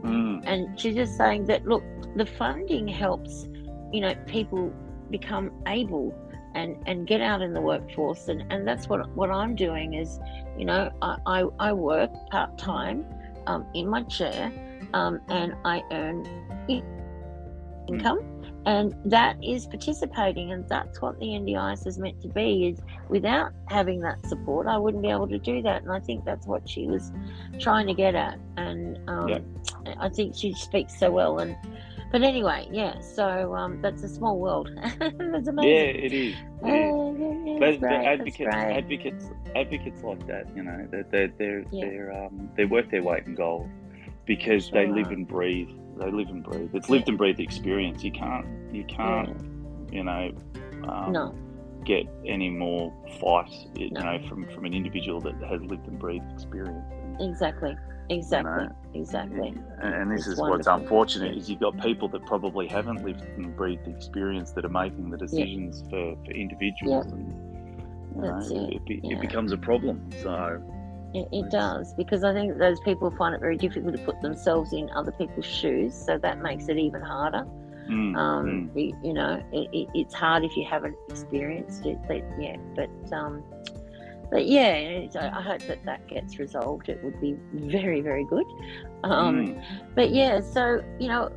mm. 0.02 0.42
and 0.44 0.78
she's 0.78 0.94
just 0.94 1.16
saying 1.16 1.46
that 1.46 1.66
look, 1.66 1.82
the 2.16 2.26
funding 2.26 2.86
helps 2.86 3.48
you 3.90 4.02
know 4.02 4.14
people 4.26 4.70
become 5.12 5.52
able 5.68 6.12
and 6.54 6.76
and 6.86 7.06
get 7.06 7.20
out 7.20 7.40
in 7.40 7.52
the 7.54 7.60
workforce. 7.60 8.28
And 8.28 8.44
and 8.50 8.66
that's 8.66 8.88
what 8.88 9.08
what 9.14 9.30
I'm 9.30 9.54
doing 9.54 9.94
is 9.94 10.18
you 10.58 10.64
know 10.64 10.90
I 11.00 11.16
I, 11.26 11.44
I 11.60 11.72
work 11.72 12.10
part 12.30 12.58
time 12.58 13.06
um, 13.46 13.66
in 13.74 13.88
my 13.88 14.02
chair 14.04 14.50
um, 14.94 15.20
and 15.28 15.54
I 15.64 15.82
earn 15.92 16.26
income. 17.88 18.20
And 18.64 18.94
that 19.06 19.36
is 19.42 19.66
participating 19.66 20.52
and 20.52 20.68
that's 20.68 21.02
what 21.02 21.18
the 21.18 21.26
ndis 21.26 21.84
is 21.84 21.98
meant 21.98 22.22
to 22.22 22.28
be 22.28 22.68
is 22.68 22.78
without 23.08 23.50
having 23.68 24.00
that 24.02 24.24
support 24.28 24.68
i 24.68 24.78
wouldn't 24.78 25.02
be 25.02 25.10
able 25.10 25.26
to 25.26 25.38
do 25.38 25.62
that. 25.62 25.82
And 25.82 25.90
i 25.90 25.98
think 25.98 26.24
that's 26.24 26.46
what 26.46 26.68
she 26.68 26.86
was 26.86 27.10
trying 27.58 27.88
to 27.88 27.94
get 27.94 28.14
at. 28.14 28.38
And 28.56 29.00
um, 29.08 29.28
yeah. 29.28 29.40
i 29.98 30.08
think 30.08 30.36
she 30.36 30.54
speaks 30.54 30.96
so 30.96 31.10
well 31.10 31.40
and 31.40 31.56
but 32.12 32.22
anyway 32.22 32.68
yeah 32.70 32.98
so 33.00 33.54
um, 33.54 33.80
that's 33.82 34.02
a 34.02 34.08
small 34.08 34.38
world 34.38 34.70
that's 34.76 35.48
amazing 35.48 35.70
yeah 35.70 36.06
it 36.06 36.12
is, 36.12 36.36
it 36.64 37.62
is. 37.62 37.80
but, 37.80 37.90
advocates 37.90 38.54
advocates 38.54 39.30
advocates 39.56 40.02
like 40.02 40.26
that 40.26 40.46
you 40.54 40.62
know 40.62 40.86
they're 40.90 41.06
they're 41.10 41.32
they're, 41.38 41.64
yeah. 41.72 41.84
they're 41.86 42.24
um, 42.24 42.50
they 42.56 42.64
work 42.64 42.90
their 42.90 43.02
weight 43.02 43.26
in 43.26 43.34
gold 43.34 43.68
because 44.26 44.68
sure. 44.68 44.86
they 44.86 44.92
live 44.92 45.08
and 45.08 45.26
breathe 45.26 45.68
they 45.96 46.10
live 46.10 46.28
and 46.28 46.42
breathe. 46.42 46.70
It's 46.74 46.88
lived 46.88 47.08
and 47.08 47.18
breathed 47.18 47.40
experience. 47.40 48.02
You 48.02 48.12
can't, 48.12 48.46
you 48.72 48.84
can't, 48.84 49.28
yeah. 49.90 49.98
you 49.98 50.04
know, 50.04 50.32
um, 50.88 51.12
no. 51.12 51.34
get 51.84 52.06
any 52.26 52.50
more 52.50 52.92
fight, 53.20 53.52
you 53.76 53.90
no. 53.90 54.00
know, 54.00 54.28
from 54.28 54.48
from 54.48 54.64
an 54.64 54.74
individual 54.74 55.20
that 55.20 55.34
has 55.42 55.60
lived 55.62 55.86
and 55.86 55.98
breathed 55.98 56.30
experience. 56.32 56.84
Exactly. 57.20 57.76
Exactly. 58.10 58.52
You 58.52 58.68
know, 58.68 58.76
exactly. 58.94 59.54
And, 59.80 59.94
and 59.94 60.10
this 60.10 60.20
it's 60.20 60.28
is 60.28 60.38
wonderful. 60.38 60.58
what's 60.58 60.82
unfortunate 60.82 61.36
is 61.36 61.48
you've 61.48 61.60
got 61.60 61.80
people 61.80 62.08
that 62.08 62.24
probably 62.26 62.66
haven't 62.66 63.04
lived 63.04 63.22
and 63.22 63.56
breathed 63.56 63.86
the 63.86 63.90
experience 63.90 64.52
that 64.52 64.64
are 64.64 64.70
making 64.70 65.10
the 65.10 65.16
decisions 65.16 65.82
yeah. 65.84 65.90
for, 65.90 66.16
for 66.24 66.30
individuals, 66.32 67.06
yeah. 67.06 67.14
and 67.14 67.32
you 68.16 68.22
know, 68.22 68.66
it. 68.68 68.74
It, 68.74 68.84
be, 68.86 69.00
yeah. 69.02 69.16
it 69.16 69.20
becomes 69.20 69.52
a 69.52 69.56
problem. 69.56 70.10
So 70.22 70.62
it, 71.14 71.28
it, 71.32 71.50
does 71.50 71.94
because 71.94 72.24
I 72.24 72.32
think 72.32 72.58
those 72.58 72.80
people 72.80 73.10
find 73.12 73.34
it 73.34 73.40
very 73.40 73.56
difficult 73.56 73.96
to 73.96 74.02
put 74.02 74.20
themselves 74.20 74.72
in 74.72 74.90
other 74.90 75.12
people's 75.12 75.46
shoes, 75.46 75.94
so 75.94 76.18
that 76.18 76.42
makes 76.42 76.68
it 76.68 76.78
even 76.78 77.00
harder. 77.00 77.46
Mm, 77.88 78.16
um, 78.16 78.70
mm. 78.74 79.04
You, 79.04 79.12
know, 79.12 79.42
it, 79.52 79.88
it's 79.94 80.14
hard 80.14 80.44
if 80.44 80.56
you 80.56 80.64
haven't 80.64 80.96
experienced 81.08 81.84
it, 81.84 81.98
but 82.06 82.22
yeah, 82.38 82.56
but 82.76 82.90
um, 83.12 83.42
but 84.32 84.46
yeah, 84.46 85.06
I 85.14 85.42
hope 85.42 85.60
that 85.66 85.84
that 85.84 86.08
gets 86.08 86.38
resolved. 86.38 86.88
It 86.88 87.04
would 87.04 87.20
be 87.20 87.36
very, 87.52 88.00
very 88.00 88.24
good. 88.24 88.46
Um, 89.04 89.46
mm. 89.46 89.64
But 89.94 90.10
yeah, 90.10 90.40
so 90.40 90.82
you 90.98 91.08
know, 91.08 91.30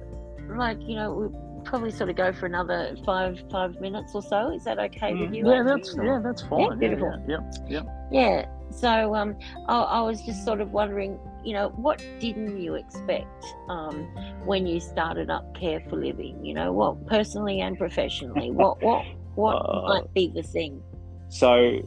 like 0.48 0.82
you 0.82 0.96
know, 0.96 1.12
we'll 1.12 1.62
probably 1.66 1.92
sort 1.92 2.10
of 2.10 2.16
go 2.16 2.32
for 2.32 2.46
another 2.46 2.96
five 3.06 3.44
five 3.52 3.82
minutes 3.82 4.16
or 4.16 4.22
so. 4.22 4.50
Is 4.52 4.64
that 4.64 4.80
okay 4.80 5.14
with 5.14 5.32
mm. 5.32 5.36
you? 5.36 5.52
Yeah, 5.52 5.64
that's 5.64 5.94
yeah, 6.02 6.22
that's 6.24 6.44
fine. 6.44 6.62
Yeah, 6.62 6.76
beautiful. 6.80 7.24
Yeah, 7.28 7.38
yeah. 7.68 7.82
yeah. 8.12 8.12
yeah. 8.12 8.46
So 8.72 9.14
um, 9.14 9.38
I, 9.68 9.78
I, 9.78 10.02
was 10.02 10.22
just 10.22 10.44
sort 10.46 10.60
of 10.62 10.72
wondering, 10.72 11.20
you 11.44 11.54
know, 11.54 11.70
what 11.76 12.04
didn't 12.20 12.60
you 12.60 12.76
expect 12.76 13.46
um, 13.70 14.04
when 14.46 14.66
you 14.66 14.80
started 14.80 15.30
up 15.30 15.54
Care 15.54 15.82
for 15.90 15.98
Living? 15.98 16.44
You 16.46 16.54
know, 16.54 16.72
what 16.72 17.06
personally 17.08 17.60
and 17.60 17.78
professionally, 17.78 18.52
what 18.52 18.82
what 18.82 19.06
what 19.36 19.56
uh, 19.70 19.82
might 19.82 20.14
be 20.14 20.32
the 20.34 20.44
thing? 20.44 20.82
So 21.28 21.82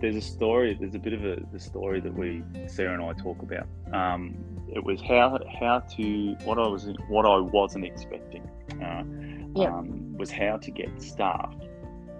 there's 0.00 0.16
a 0.16 0.20
story. 0.20 0.76
There's 0.78 0.94
a 0.94 0.98
bit 0.98 1.12
of 1.12 1.24
a 1.24 1.42
the 1.52 1.58
story 1.58 2.00
that 2.00 2.14
we 2.14 2.42
Sarah 2.66 2.94
and 2.94 3.02
I 3.02 3.12
talk 3.20 3.42
about. 3.42 3.66
Um, 3.92 4.36
it 4.72 4.82
was 4.82 5.00
how 5.00 5.38
how 5.58 5.80
to 5.80 6.36
what 6.44 6.58
I 6.58 6.66
was 6.66 6.88
what 7.08 7.26
I 7.26 7.38
wasn't 7.38 7.84
expecting. 7.84 8.48
Uh, 8.72 9.02
yep. 9.58 9.72
um, 9.72 10.16
was 10.16 10.30
how 10.30 10.56
to 10.58 10.70
get 10.70 11.02
staff. 11.02 11.54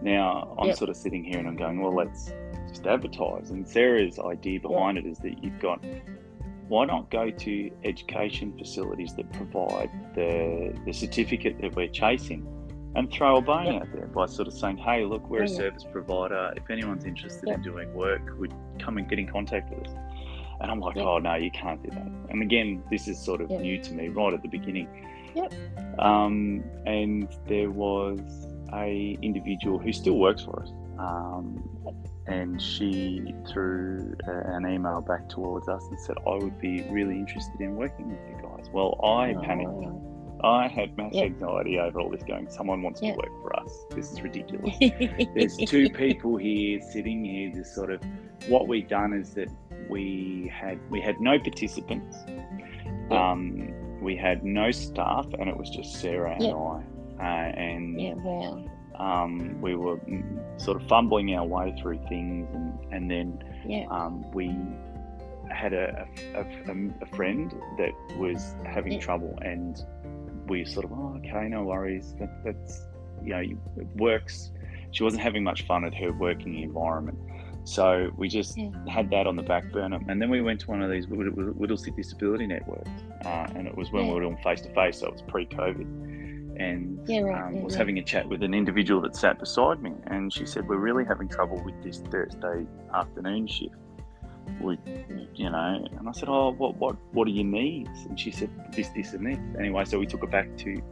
Now 0.02 0.56
I'm 0.58 0.68
yep. 0.68 0.76
sort 0.76 0.90
of 0.90 0.96
sitting 0.96 1.24
here 1.24 1.38
and 1.38 1.46
I'm 1.46 1.56
going, 1.56 1.80
well, 1.80 1.94
let's 1.94 2.32
just 2.68 2.86
advertise. 2.86 3.50
And 3.50 3.68
Sarah's 3.68 4.18
idea 4.18 4.60
behind 4.60 4.96
yeah. 4.96 5.04
it 5.04 5.10
is 5.10 5.18
that 5.18 5.42
you've 5.42 5.58
got 5.60 5.84
why 6.68 6.84
not 6.84 7.10
go 7.10 7.30
to 7.30 7.70
education 7.84 8.56
facilities 8.56 9.14
that 9.14 9.30
provide 9.32 9.90
the 10.14 10.74
the 10.86 10.92
certificate 10.92 11.60
that 11.60 11.74
we're 11.74 11.88
chasing 11.88 12.46
and 12.94 13.10
throw 13.12 13.36
a 13.36 13.40
bone 13.40 13.66
yeah. 13.66 13.72
out 13.80 13.92
there 13.92 14.06
by 14.06 14.26
sort 14.26 14.48
of 14.48 14.54
saying, 14.54 14.76
hey, 14.76 15.04
look, 15.04 15.28
we're 15.28 15.44
a 15.44 15.48
service 15.48 15.84
provider. 15.90 16.52
If 16.56 16.68
anyone's 16.70 17.04
interested 17.04 17.48
in 17.48 17.62
doing 17.62 17.92
work, 17.94 18.22
would 18.38 18.52
come 18.78 18.98
and 18.98 19.08
get 19.08 19.18
in 19.18 19.28
contact 19.28 19.70
with 19.70 19.86
us. 19.86 19.94
And 20.60 20.70
I'm 20.70 20.80
like, 20.80 20.96
oh 20.96 21.18
no, 21.18 21.36
you 21.36 21.50
can't 21.50 21.82
do 21.82 21.90
that. 21.90 22.10
And 22.28 22.42
again, 22.42 22.82
this 22.90 23.08
is 23.08 23.18
sort 23.18 23.40
of 23.40 23.50
new 23.50 23.80
to 23.82 23.92
me 23.92 24.08
right 24.08 24.34
at 24.34 24.42
the 24.42 24.48
beginning. 24.48 24.88
Yep. 25.34 25.54
Um, 25.98 26.64
and 26.86 27.28
there 27.46 27.70
was 27.70 28.20
a 28.74 29.16
individual 29.22 29.78
who 29.78 29.92
still 29.92 30.18
works 30.18 30.42
for 30.42 30.62
us. 30.62 30.70
Um, 30.98 31.64
and 32.26 32.60
she 32.60 33.34
threw 33.48 34.14
an 34.26 34.66
email 34.66 35.00
back 35.00 35.28
towards 35.28 35.68
us 35.68 35.84
and 35.90 35.98
said, 35.98 36.16
I 36.26 36.34
would 36.34 36.60
be 36.60 36.82
really 36.90 37.16
interested 37.16 37.60
in 37.60 37.76
working 37.76 38.10
with 38.10 38.20
you 38.28 38.36
guys. 38.42 38.68
Well, 38.72 39.00
I 39.02 39.34
oh. 39.34 39.42
panicked. 39.42 40.09
I 40.44 40.68
had 40.68 40.96
mass 40.96 41.14
anxiety 41.14 41.78
over 41.78 42.00
all 42.00 42.10
this 42.10 42.22
going, 42.22 42.48
someone 42.50 42.82
wants 42.82 43.00
to 43.00 43.12
work 43.12 43.42
for 43.42 43.58
us. 43.58 43.84
This 43.90 44.12
is 44.12 44.22
ridiculous. 44.22 44.76
There's 45.34 45.56
two 45.56 45.90
people 45.90 46.36
here 46.36 46.80
sitting 46.92 47.24
here, 47.24 47.52
this 47.54 47.74
sort 47.74 47.90
of 47.90 48.02
what 48.48 48.68
we've 48.68 48.88
done 48.88 49.12
is 49.12 49.34
that 49.34 49.48
we 49.88 50.50
had 50.52 50.78
we 50.90 51.00
had 51.00 51.20
no 51.20 51.38
participants. 51.38 52.16
Um, 53.10 53.72
we 54.00 54.16
had 54.16 54.44
no 54.44 54.70
staff 54.70 55.26
and 55.38 55.48
it 55.48 55.56
was 55.56 55.68
just 55.68 56.00
Sarah 56.00 56.34
and 56.38 56.46
I. 56.46 56.84
Uh, 57.18 57.52
and 57.52 58.00
yeah, 58.00 58.14
wow 58.14 58.64
um, 59.00 59.60
we 59.60 59.74
were 59.74 59.98
sort 60.58 60.80
of 60.80 60.86
fumbling 60.86 61.34
our 61.34 61.44
way 61.44 61.74
through 61.80 61.98
things, 62.08 62.48
and, 62.54 62.78
and 62.92 63.10
then 63.10 63.86
um, 63.90 64.30
we 64.32 64.54
had 65.50 65.72
a, 65.72 66.06
a, 66.34 66.40
a, 66.40 66.74
a, 67.00 67.06
friend 67.16 67.54
that 67.78 67.92
was 68.18 68.54
having 68.66 68.92
yeah. 68.92 69.00
trouble, 69.00 69.36
and 69.40 69.84
we 70.50 70.64
sort 70.64 70.84
of, 70.84 70.92
oh, 70.92 71.18
okay, 71.18 71.48
no 71.48 71.62
worries. 71.62 72.14
That, 72.18 72.44
that's, 72.44 72.82
you 73.22 73.30
know, 73.30 73.38
it 73.38 73.86
works. 73.96 74.50
She 74.90 75.02
wasn't 75.02 75.22
having 75.22 75.44
much 75.44 75.66
fun 75.66 75.84
at 75.84 75.94
her 75.94 76.12
working 76.12 76.58
environment. 76.62 77.18
So 77.64 78.10
we 78.16 78.28
just 78.28 78.58
yeah. 78.58 78.70
had 78.88 79.10
that 79.10 79.26
on 79.26 79.36
the 79.36 79.42
back 79.42 79.70
burner. 79.72 80.00
And 80.08 80.20
then 80.20 80.28
we 80.28 80.40
went 80.40 80.60
to 80.60 80.66
one 80.66 80.82
of 80.82 80.90
these 80.90 81.06
Whittlesea 81.06 81.94
Disability 81.96 82.46
Networks, 82.46 82.90
uh, 83.24 83.46
and 83.54 83.66
it 83.66 83.76
was 83.76 83.92
when 83.92 84.08
we 84.08 84.14
were 84.14 84.20
doing 84.20 84.38
face 84.42 84.60
to 84.62 84.74
face, 84.74 85.00
so 85.00 85.06
it 85.06 85.12
was 85.12 85.22
pre 85.22 85.46
COVID 85.46 86.10
and 86.60 87.00
yeah, 87.08 87.20
right, 87.20 87.42
um, 87.42 87.54
yeah, 87.54 87.62
was 87.62 87.74
having 87.74 87.98
a 87.98 88.02
chat 88.02 88.28
with 88.28 88.42
an 88.42 88.52
individual 88.52 89.00
that 89.00 89.16
sat 89.16 89.38
beside 89.38 89.82
me, 89.82 89.92
and 90.08 90.32
she 90.32 90.44
said, 90.44 90.68
"We're 90.68 90.76
really 90.76 91.04
having 91.04 91.26
trouble 91.26 91.62
with 91.64 91.82
this 91.82 92.00
Thursday 92.10 92.66
afternoon 92.92 93.46
shift." 93.46 93.74
We, 94.60 94.78
you 95.34 95.50
know, 95.50 95.86
and 95.98 96.08
I 96.08 96.12
said, 96.12 96.28
"Oh, 96.28 96.52
what, 96.52 96.76
what, 96.76 96.96
what 97.12 97.26
are 97.26 97.30
your 97.30 97.44
needs?" 97.44 98.06
And 98.06 98.18
she 98.18 98.30
said, 98.30 98.50
"This, 98.72 98.88
this, 98.88 99.12
and 99.12 99.26
this." 99.26 99.38
Anyway, 99.58 99.84
so 99.84 99.98
we 99.98 100.06
took 100.06 100.20
her 100.20 100.26
back 100.26 100.56
to 100.58 100.82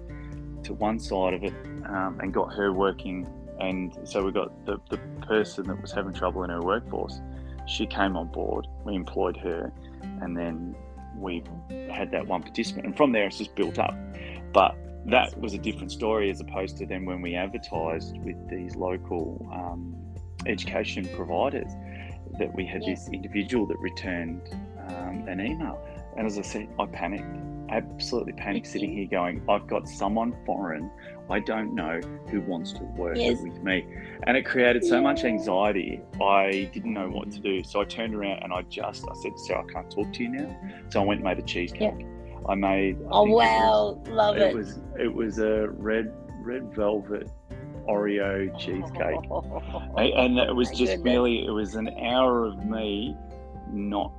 to 0.64 0.74
one 0.74 0.98
side 0.98 1.34
of 1.34 1.44
it 1.44 1.54
um, 1.86 2.18
and 2.20 2.32
got 2.32 2.52
her 2.54 2.72
working, 2.72 3.26
and 3.60 3.96
so 4.04 4.24
we 4.24 4.32
got 4.32 4.66
the 4.66 4.78
the 4.90 4.98
person 5.26 5.66
that 5.68 5.80
was 5.80 5.92
having 5.92 6.12
trouble 6.12 6.44
in 6.44 6.50
her 6.50 6.62
workforce. 6.62 7.20
She 7.66 7.86
came 7.86 8.16
on 8.16 8.28
board. 8.28 8.66
We 8.84 8.94
employed 8.94 9.36
her, 9.38 9.72
and 10.22 10.36
then 10.36 10.74
we 11.16 11.42
had 11.90 12.10
that 12.12 12.26
one 12.26 12.42
participant, 12.42 12.86
and 12.86 12.96
from 12.96 13.12
there 13.12 13.26
it's 13.26 13.38
just 13.38 13.54
built 13.54 13.78
up. 13.78 13.94
But 14.52 14.76
that 15.06 15.38
was 15.40 15.54
a 15.54 15.58
different 15.58 15.92
story 15.92 16.30
as 16.30 16.40
opposed 16.40 16.76
to 16.78 16.86
then 16.86 17.04
when 17.04 17.22
we 17.22 17.34
advertised 17.34 18.16
with 18.18 18.36
these 18.48 18.76
local 18.76 19.48
um, 19.52 19.96
education 20.46 21.08
providers 21.14 21.72
that 22.38 22.54
we 22.54 22.66
had 22.66 22.82
yeah. 22.82 22.94
this 22.94 23.08
individual 23.12 23.66
that 23.66 23.78
returned 23.78 24.42
um, 24.88 25.26
an 25.28 25.40
email. 25.40 25.80
And 26.16 26.26
as 26.26 26.38
I 26.38 26.42
said, 26.42 26.68
I 26.78 26.86
panicked, 26.86 27.36
absolutely 27.70 28.32
panicked, 28.32 28.66
sitting 28.66 28.92
here 28.92 29.06
going, 29.06 29.42
I've 29.48 29.66
got 29.66 29.88
someone 29.88 30.34
foreign 30.44 30.90
I 31.30 31.40
don't 31.40 31.74
know 31.74 32.00
who 32.30 32.40
wants 32.40 32.72
to 32.72 32.84
work 32.84 33.16
yes. 33.16 33.40
with 33.42 33.62
me. 33.62 33.86
And 34.26 34.36
it 34.36 34.44
created 34.44 34.84
so 34.84 34.96
yeah. 34.96 35.02
much 35.02 35.24
anxiety. 35.24 36.00
I 36.20 36.70
didn't 36.72 36.94
know 36.94 37.08
what 37.08 37.30
to 37.32 37.38
do. 37.38 37.62
So 37.62 37.80
I 37.80 37.84
turned 37.84 38.14
around 38.14 38.42
and 38.42 38.52
I 38.52 38.62
just, 38.62 39.04
I 39.08 39.14
said, 39.22 39.38
Sarah, 39.38 39.64
I 39.68 39.72
can't 39.72 39.90
talk 39.90 40.12
to 40.14 40.22
you 40.22 40.30
now. 40.30 40.56
So 40.88 41.02
I 41.02 41.04
went 41.04 41.20
and 41.20 41.28
made 41.28 41.38
a 41.38 41.42
cheesecake. 41.42 41.94
Yeah. 42.00 42.06
I 42.48 42.54
made. 42.54 42.96
I 43.02 43.08
oh 43.10 43.24
wow, 43.24 44.00
it 44.06 44.08
was, 44.08 44.16
love 44.16 44.36
it. 44.38 44.42
It 44.42 44.54
was 44.54 44.80
it 44.98 45.12
was 45.12 45.38
a 45.38 45.68
red 45.68 46.14
red 46.40 46.74
velvet 46.74 47.28
Oreo 47.88 48.56
cheesecake, 48.58 49.24
and, 49.96 50.38
and 50.38 50.38
it 50.38 50.54
was 50.54 50.70
just 50.70 50.98
merely 51.02 51.46
it 51.46 51.50
was 51.50 51.74
an 51.74 51.88
hour 52.00 52.44
of 52.44 52.64
me 52.64 53.16
not 53.72 54.12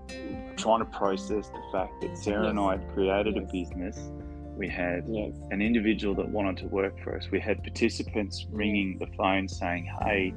trying 0.57 0.79
to 0.79 0.85
process 0.85 1.49
the 1.49 1.61
fact 1.71 2.01
that 2.01 2.17
Sarah 2.17 2.43
yes. 2.43 2.49
and 2.49 2.59
I 2.59 2.71
had 2.71 2.93
created 2.93 3.35
yes. 3.35 3.43
a 3.43 3.51
business. 3.51 4.11
We 4.57 4.67
had 4.67 5.05
yes. 5.07 5.33
an 5.51 5.61
individual 5.61 6.13
that 6.15 6.27
wanted 6.27 6.57
to 6.57 6.67
work 6.67 7.01
for 7.03 7.15
us. 7.15 7.29
We 7.31 7.39
had 7.39 7.63
participants 7.63 8.45
ringing 8.51 8.97
the 8.97 9.07
phone 9.15 9.47
saying, 9.47 9.89
"Hey, 10.01 10.33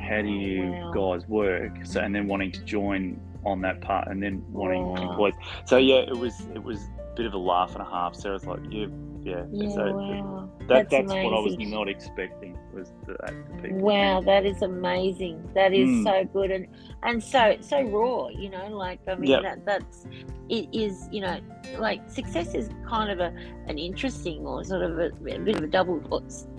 how 0.00 0.22
do 0.22 0.28
you 0.28 0.62
wow. 0.62 0.92
guys 0.92 1.28
work?" 1.28 1.72
So, 1.84 2.00
and 2.00 2.14
then 2.14 2.28
wanting 2.28 2.52
to 2.52 2.60
join 2.64 3.20
on 3.44 3.60
that 3.62 3.80
part, 3.80 4.08
and 4.08 4.22
then 4.22 4.44
wanting 4.52 4.86
wow. 4.86 5.10
employees. 5.10 5.34
So 5.64 5.76
yeah, 5.76 6.00
it 6.00 6.16
was 6.16 6.40
it 6.54 6.62
was 6.62 6.78
a 6.82 7.14
bit 7.16 7.26
of 7.26 7.34
a 7.34 7.38
laugh 7.38 7.72
and 7.72 7.82
a 7.82 7.90
half. 7.90 8.14
Sarah's 8.14 8.46
like, 8.46 8.60
"Yeah, 8.70 8.86
yeah." 9.28 9.44
yeah 9.52 9.68
so 9.70 9.92
wow. 9.92 10.50
that, 10.60 10.90
that's, 10.90 10.90
that's 10.90 11.08
what 11.08 11.34
I 11.34 11.40
was 11.40 11.56
not 11.58 11.88
expecting 11.88 12.58
was 12.72 12.92
the, 13.06 13.16
the 13.22 13.62
people. 13.62 13.78
Wow, 13.78 14.20
that 14.22 14.46
is 14.46 14.62
amazing. 14.62 15.48
That 15.54 15.72
is 15.72 15.88
mm. 15.88 16.04
so 16.04 16.24
good 16.32 16.50
and 16.50 16.66
and 17.02 17.22
so 17.22 17.56
so 17.60 17.82
raw. 17.82 18.28
You 18.28 18.50
know, 18.50 18.68
like 18.68 19.00
I 19.08 19.14
mean, 19.14 19.30
yep. 19.30 19.42
that 19.42 19.66
that's 19.66 20.06
it 20.48 20.68
is. 20.72 21.08
You 21.10 21.22
know, 21.22 21.40
like 21.78 22.08
success 22.08 22.54
is 22.54 22.70
kind 22.88 23.10
of 23.10 23.20
a 23.20 23.34
an 23.66 23.78
interesting 23.78 24.46
or 24.46 24.64
sort 24.64 24.82
of 24.82 24.98
a, 24.98 25.06
a 25.06 25.38
bit 25.38 25.56
of 25.56 25.62
a 25.62 25.66
double, 25.66 26.00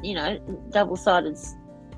you 0.04 0.16
know, 0.16 0.40
double 0.72 0.96
sided 0.96 1.38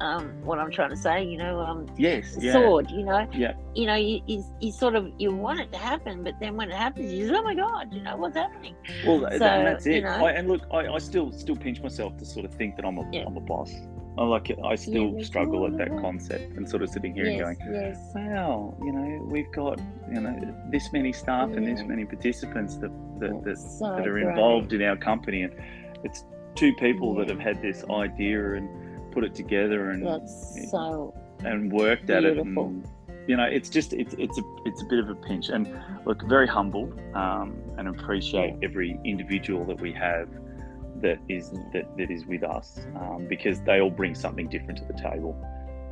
um, 0.01 0.41
what 0.43 0.57
I'm 0.57 0.71
trying 0.71 0.89
to 0.89 0.97
say, 0.97 1.23
you 1.23 1.37
know, 1.37 1.59
um, 1.59 1.87
yes, 1.95 2.35
yeah. 2.39 2.53
sword, 2.53 2.89
you 2.89 3.03
know, 3.03 3.27
yeah, 3.33 3.53
you 3.75 3.85
know, 3.85 3.95
you, 3.95 4.19
you, 4.25 4.43
you, 4.59 4.71
sort 4.71 4.95
of 4.95 5.11
you 5.19 5.31
want 5.31 5.59
it 5.59 5.71
to 5.71 5.77
happen, 5.77 6.23
but 6.23 6.33
then 6.39 6.55
when 6.55 6.71
it 6.71 6.75
happens, 6.75 7.13
you 7.13 7.27
say, 7.27 7.35
oh 7.35 7.43
my 7.43 7.53
god, 7.53 7.93
you 7.93 8.01
know, 8.01 8.17
what's 8.17 8.35
happening? 8.35 8.75
Well, 9.05 9.21
so, 9.31 9.37
that's 9.37 9.85
it. 9.85 9.95
You 9.95 10.01
know, 10.01 10.25
I, 10.25 10.31
and 10.31 10.47
look, 10.47 10.63
I, 10.71 10.87
I, 10.87 10.97
still 10.97 11.31
still 11.31 11.55
pinch 11.55 11.81
myself 11.81 12.17
to 12.17 12.25
sort 12.25 12.45
of 12.45 12.53
think 12.55 12.75
that 12.77 12.85
I'm 12.85 12.97
a 12.97 13.03
am 13.15 13.37
a 13.37 13.41
boss. 13.41 13.71
I 14.17 14.23
like 14.23 14.49
it. 14.49 14.59
I 14.65 14.75
still 14.75 15.13
yeah, 15.17 15.23
struggle 15.23 15.65
at 15.67 15.77
that 15.77 15.89
concept 16.01 16.57
and 16.57 16.67
sort 16.67 16.81
of 16.81 16.89
sitting 16.89 17.13
here 17.13 17.25
yes, 17.25 17.39
and 17.39 17.59
going, 17.59 17.73
yes. 17.73 18.11
wow, 18.13 18.75
you 18.83 18.91
know, 18.91 19.23
we've 19.25 19.51
got 19.51 19.79
you 20.11 20.19
know 20.19 20.55
this 20.69 20.91
many 20.91 21.13
staff 21.13 21.49
yeah. 21.51 21.57
and 21.57 21.67
this 21.67 21.85
many 21.85 22.05
participants 22.05 22.77
that 22.77 22.91
that, 23.19 23.43
that, 23.43 23.57
so 23.57 23.95
that 23.95 24.07
are 24.07 24.17
involved 24.17 24.73
in 24.73 24.81
our 24.81 24.97
company, 24.97 25.43
and 25.43 25.53
it's 26.03 26.23
two 26.55 26.73
people 26.75 27.13
yeah. 27.13 27.19
that 27.19 27.29
have 27.29 27.39
had 27.39 27.61
this 27.61 27.85
idea 27.89 28.55
and 28.55 28.67
put 29.11 29.23
it 29.23 29.35
together 29.35 29.91
and 29.91 30.05
That's 30.05 30.71
so 30.71 31.13
and 31.43 31.71
worked 31.71 32.07
beautiful. 32.07 32.31
at 32.31 32.37
it 32.37 32.39
and 32.39 32.87
you 33.27 33.35
know 33.37 33.43
it's 33.45 33.69
just 33.69 33.93
it's 33.93 34.15
it's 34.17 34.37
a 34.37 34.43
it's 34.65 34.81
a 34.81 34.85
bit 34.85 34.99
of 34.99 35.09
a 35.09 35.15
pinch. 35.15 35.49
And 35.49 35.67
look 36.05 36.21
very 36.27 36.47
humble 36.47 36.91
um, 37.15 37.61
and 37.77 37.87
appreciate 37.87 38.55
yeah. 38.59 38.67
every 38.67 38.99
individual 39.05 39.65
that 39.65 39.79
we 39.79 39.93
have 39.93 40.29
that 41.01 41.19
is 41.29 41.51
that, 41.73 41.85
that 41.97 42.11
is 42.11 42.25
with 42.25 42.43
us 42.43 42.85
um, 42.95 43.25
because 43.27 43.61
they 43.61 43.79
all 43.81 43.89
bring 43.89 44.13
something 44.15 44.47
different 44.47 44.77
to 44.79 44.85
the 44.85 44.93
table 44.93 45.35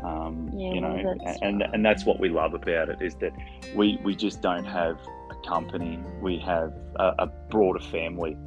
um, 0.04 0.50
yeah, 0.54 0.72
you 0.72 0.82
know 0.82 1.16
and 1.42 1.62
and 1.62 1.86
that's 1.86 2.06
what 2.06 2.20
we 2.20 2.30
love 2.30 2.54
about 2.54 2.90
it 2.90 3.02
is 3.02 3.16
that 3.16 3.34
we 3.76 4.00
we 4.04 4.16
just 4.16 4.42
don't 4.42 4.66
have 4.66 5.00
a 5.30 5.48
company. 5.48 6.00
We 6.22 6.38
have 6.40 6.74
a, 6.96 7.14
a 7.20 7.28
broader 7.28 7.80
family 7.80 8.38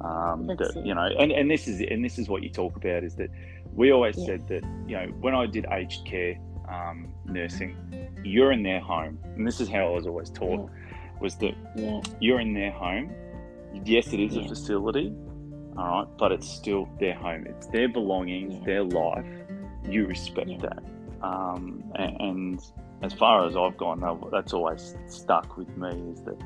um, 0.00 0.46
that, 0.46 0.82
you 0.84 0.94
know 0.94 1.08
and, 1.18 1.32
and 1.32 1.50
this 1.50 1.66
is 1.66 1.80
and 1.80 2.04
this 2.04 2.18
is 2.18 2.28
what 2.28 2.42
you 2.42 2.50
talk 2.50 2.76
about 2.76 3.04
is 3.04 3.16
that 3.16 3.30
we 3.74 3.92
always 3.92 4.16
yeah. 4.18 4.26
said 4.26 4.48
that 4.48 4.62
you 4.86 4.96
know 4.96 5.06
when 5.20 5.34
I 5.34 5.46
did 5.46 5.66
aged 5.70 6.04
care 6.04 6.38
um, 6.68 7.12
nursing, 7.24 7.76
you're 8.24 8.52
in 8.52 8.62
their 8.62 8.80
home, 8.80 9.18
and 9.36 9.46
this 9.46 9.60
is 9.60 9.68
how 9.68 9.88
I 9.88 9.90
was 9.90 10.06
always 10.06 10.30
taught 10.30 10.68
yeah. 10.70 11.20
was 11.20 11.36
that 11.36 11.54
yeah. 11.76 12.00
you're 12.20 12.40
in 12.40 12.54
their 12.54 12.70
home. 12.70 13.12
Yes, 13.84 14.12
it 14.12 14.20
is 14.20 14.36
a 14.36 14.44
facility, 14.48 15.12
all 15.76 15.84
right, 15.84 16.06
but 16.18 16.32
it's 16.32 16.48
still 16.48 16.88
their 16.98 17.14
home. 17.14 17.46
It's 17.46 17.66
their 17.68 17.88
belongings, 17.88 18.64
their 18.64 18.82
life. 18.82 19.26
You 19.88 20.06
respect 20.06 20.60
that, 20.60 20.82
um, 21.22 21.84
and, 21.94 22.20
and, 22.20 22.62
as 23.00 23.12
far 23.12 23.46
as 23.46 23.56
I've 23.56 23.76
gone, 23.76 24.02
that's 24.32 24.52
always 24.52 24.96
stuck 25.06 25.56
with 25.56 25.68
me. 25.76 25.88
Is 26.12 26.22
that 26.24 26.36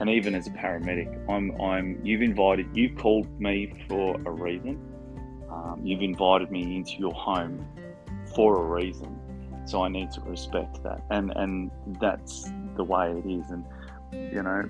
and 0.00 0.10
even 0.10 0.34
as 0.34 0.46
a 0.46 0.50
paramedic, 0.50 1.30
I'm 1.30 1.60
I'm 1.60 2.00
you've 2.04 2.22
invited 2.22 2.66
you've 2.74 2.96
called 2.96 3.28
me 3.40 3.72
for 3.88 4.16
a 4.26 4.30
reason 4.30 4.80
um, 5.54 5.80
you've 5.82 6.02
invited 6.02 6.50
me 6.50 6.76
into 6.76 6.96
your 6.98 7.14
home 7.14 7.66
for 8.34 8.60
a 8.60 8.82
reason, 8.82 9.18
so 9.66 9.82
I 9.82 9.88
need 9.88 10.10
to 10.12 10.20
respect 10.22 10.82
that, 10.82 11.02
and 11.10 11.32
and 11.36 11.70
that's 12.00 12.50
the 12.76 12.84
way 12.84 13.10
it 13.10 13.28
is. 13.28 13.50
And 13.50 13.64
you 14.12 14.42
know, 14.42 14.62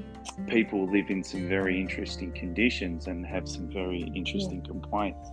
people 0.47 0.87
live 0.91 1.11
in 1.11 1.23
some 1.23 1.49
very 1.49 1.81
interesting 1.81 2.33
conditions 2.33 3.07
and 3.07 3.27
have 3.27 3.49
some 3.49 3.71
very 3.71 4.03
interesting 4.15 4.61
yeah. 4.61 4.71
complaints. 4.71 5.29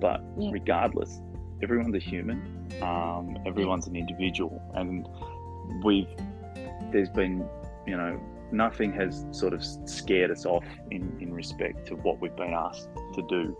But 0.00 0.22
yeah. 0.38 0.50
regardless, 0.52 1.20
everyone's 1.62 1.94
a 1.94 1.98
human. 1.98 2.68
Um, 2.82 3.38
everyone's 3.46 3.86
an 3.86 3.96
individual, 3.96 4.62
and 4.74 5.08
we've 5.84 6.08
there's 6.92 7.10
been 7.10 7.46
you 7.86 7.96
know 7.96 8.20
nothing 8.52 8.92
has 8.92 9.26
sort 9.30 9.52
of 9.52 9.64
scared 9.64 10.30
us 10.30 10.46
off 10.46 10.64
in, 10.90 11.16
in 11.20 11.32
respect 11.32 11.86
to 11.86 11.94
what 11.96 12.20
we've 12.20 12.36
been 12.36 12.54
asked 12.54 12.88
to 13.14 13.22
do. 13.28 13.56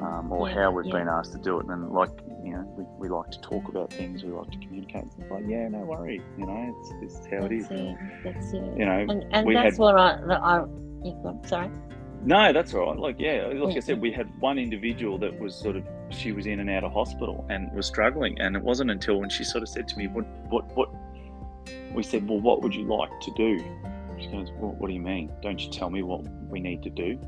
Um, 0.00 0.32
or 0.32 0.48
yeah. 0.48 0.54
how 0.54 0.70
we've 0.70 0.86
yeah. 0.86 0.98
been 0.98 1.08
asked 1.08 1.32
to 1.32 1.38
do 1.38 1.60
it. 1.60 1.66
And 1.66 1.90
like, 1.90 2.10
you 2.44 2.52
know, 2.52 2.64
we, 2.76 2.84
we 2.98 3.08
like 3.08 3.30
to 3.30 3.40
talk 3.40 3.68
about 3.68 3.92
things, 3.92 4.22
we 4.22 4.30
like 4.30 4.50
to 4.50 4.58
communicate. 4.58 5.04
It's 5.18 5.30
like, 5.30 5.44
yeah, 5.46 5.68
no 5.68 5.78
worries, 5.78 6.22
you 6.38 6.46
know, 6.46 6.74
it's, 6.78 7.18
it's 7.18 7.26
how 7.26 7.40
that's 7.40 7.52
it 7.52 7.52
is. 7.52 7.70
It. 7.70 7.96
That's 8.24 8.52
it. 8.52 8.78
You 8.78 8.86
know, 8.86 9.06
and, 9.08 9.24
and 9.32 9.56
that's 9.56 9.76
had, 9.76 9.78
what 9.78 9.96
I, 9.96 10.18
I, 10.30 11.46
sorry. 11.46 11.70
No, 12.22 12.52
that's 12.52 12.74
all 12.74 12.90
right. 12.90 12.98
Like, 12.98 13.16
yeah, 13.18 13.50
like 13.54 13.76
I 13.76 13.80
said, 13.80 14.00
we 14.00 14.12
had 14.12 14.28
one 14.40 14.58
individual 14.58 15.16
that 15.18 15.38
was 15.40 15.54
sort 15.54 15.76
of 15.76 15.84
she 16.10 16.32
was 16.32 16.46
in 16.46 16.60
and 16.60 16.68
out 16.68 16.84
of 16.84 16.92
hospital 16.92 17.46
and 17.48 17.72
was 17.72 17.86
struggling, 17.86 18.38
and 18.40 18.56
it 18.56 18.62
wasn't 18.62 18.90
until 18.90 19.20
when 19.20 19.30
she 19.30 19.42
sort 19.42 19.62
of 19.62 19.70
said 19.70 19.88
to 19.88 19.96
me, 19.96 20.06
"What, 20.06 20.26
what, 20.50 20.76
what?" 20.76 20.90
We 21.94 22.02
said, 22.02 22.28
"Well, 22.28 22.40
what 22.40 22.60
would 22.60 22.74
you 22.74 22.84
like 22.84 23.18
to 23.20 23.30
do?" 23.38 23.64
She 24.20 24.26
goes, 24.28 24.50
well, 24.52 24.72
What 24.72 24.88
do 24.88 24.94
you 24.94 25.00
mean? 25.00 25.32
Don't 25.42 25.58
you 25.60 25.70
tell 25.70 25.90
me 25.90 26.02
what 26.02 26.22
we 26.48 26.60
need 26.60 26.82
to 26.82 26.90
do? 26.90 27.18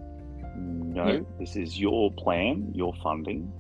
No, 0.57 1.07
yeah. 1.07 1.21
this 1.39 1.57
is 1.57 1.79
your 1.79 2.13
plan, 2.13 2.71
your 2.75 2.95
funding. 3.03 3.53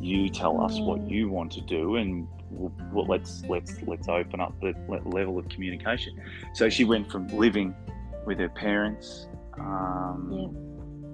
You 0.00 0.28
tell 0.28 0.60
us 0.60 0.78
what 0.78 1.08
you 1.08 1.30
want 1.30 1.50
to 1.52 1.62
do, 1.62 1.96
and 1.96 2.28
we'll, 2.50 2.72
we'll, 2.92 3.06
let's 3.06 3.42
let's 3.48 3.82
let's 3.86 4.06
open 4.06 4.40
up 4.40 4.54
the 4.60 4.74
level 5.06 5.38
of 5.38 5.48
communication. 5.48 6.20
So 6.52 6.68
she 6.68 6.84
went 6.84 7.10
from 7.10 7.26
living 7.28 7.74
with 8.26 8.38
her 8.38 8.50
parents 8.50 9.28
um, 9.58 10.28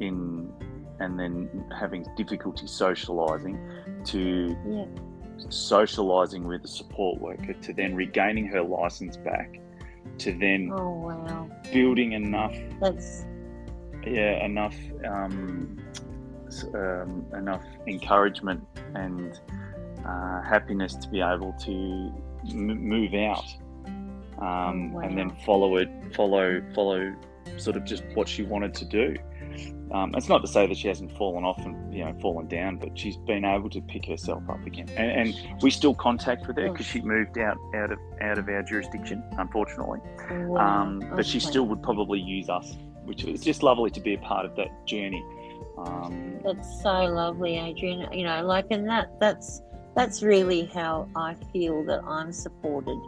yeah. 0.01 0.07
in 0.09 0.53
and 1.03 1.19
then 1.19 1.65
having 1.79 2.07
difficulty 2.17 2.67
socializing 2.67 3.59
to 4.05 4.57
yeah. 4.67 4.85
socializing 5.49 6.45
with 6.45 6.65
a 6.65 6.69
support 6.69 7.21
worker 7.21 7.53
to 7.55 7.73
then 7.73 7.95
regaining 7.95 8.47
her 8.47 8.63
license 8.63 9.17
back 9.17 9.61
to 10.19 10.33
then 10.33 10.71
oh 10.73 10.91
wow 10.91 11.51
building 11.73 12.13
enough 12.13 12.55
that's 12.81 13.25
yeah 14.07 14.45
enough 14.45 14.77
um, 15.07 15.79
um, 16.75 17.25
enough 17.35 17.65
encouragement 17.87 18.63
and 18.95 19.41
uh, 20.07 20.43
happiness 20.43 20.95
to 20.95 21.09
be 21.09 21.21
able 21.21 21.53
to 21.55 22.13
m- 22.51 22.89
move 22.89 23.15
out 23.15 23.45
um, 24.39 24.93
oh, 24.95 24.97
wow. 24.97 25.01
and 25.01 25.17
then 25.17 25.31
follow 25.45 25.77
it 25.77 25.89
follow 26.15 26.63
follow 26.75 27.15
sort 27.57 27.77
of 27.77 27.85
just 27.85 28.05
what 28.15 28.29
she 28.29 28.43
wanted 28.43 28.75
to 28.75 28.85
do 28.85 29.17
um, 29.93 30.15
it's 30.17 30.29
not 30.29 30.41
to 30.41 30.49
say 30.49 30.67
that 30.67 30.77
she 30.77 30.89
hasn't 30.89 31.17
fallen 31.19 31.45
off 31.45 31.59
and 31.59 31.95
you 31.95 32.05
know 32.05 32.15
fallen 32.21 32.49
down, 32.49 32.79
but 32.79 32.99
she's 32.99 33.17
been 33.19 33.45
able 33.45 33.69
to 33.71 33.81
pick 33.83 34.07
herself 34.07 34.43
up 34.49 34.65
again. 34.67 34.89
And, 34.97 35.35
and 35.35 35.63
we 35.63 35.71
still 35.71 35.95
contact 35.95 36.47
with 36.47 36.57
her 36.57 36.71
because 36.71 36.87
she 36.87 37.03
moved 37.03 37.37
out 37.39 37.59
out 37.75 37.93
of 37.93 37.99
out 38.23 38.39
of 38.39 38.49
our 38.49 38.63
jurisdiction, 38.63 39.23
unfortunately. 39.33 40.01
Wow. 40.31 40.57
Um, 40.57 41.01
but 41.01 41.13
okay. 41.13 41.23
she 41.23 41.41
still 41.41 41.67
would 41.67 41.83
probably 41.83 42.21
use 42.21 42.49
us, 42.49 42.75
which 43.05 43.25
is 43.25 43.41
just 43.41 43.63
lovely 43.63 43.91
to 43.91 44.01
be 44.01 44.15
a 44.15 44.19
part 44.19 44.45
of 44.45 44.57
that 44.57 44.87
journey. 44.87 45.25
Um, 45.79 46.39
that's 46.45 46.83
so 46.83 46.93
lovely, 47.05 47.59
Adrian. 47.59 48.13
You 48.13 48.25
know, 48.25 48.45
like, 48.45 48.67
and 48.71 48.89
that 48.89 49.19
that's 49.21 49.63
that's 49.95 50.23
really 50.23 50.67
how 50.67 51.09
I 51.17 51.35
feel 51.53 51.85
that 51.85 52.03
I'm 52.05 52.33
supported 52.33 52.99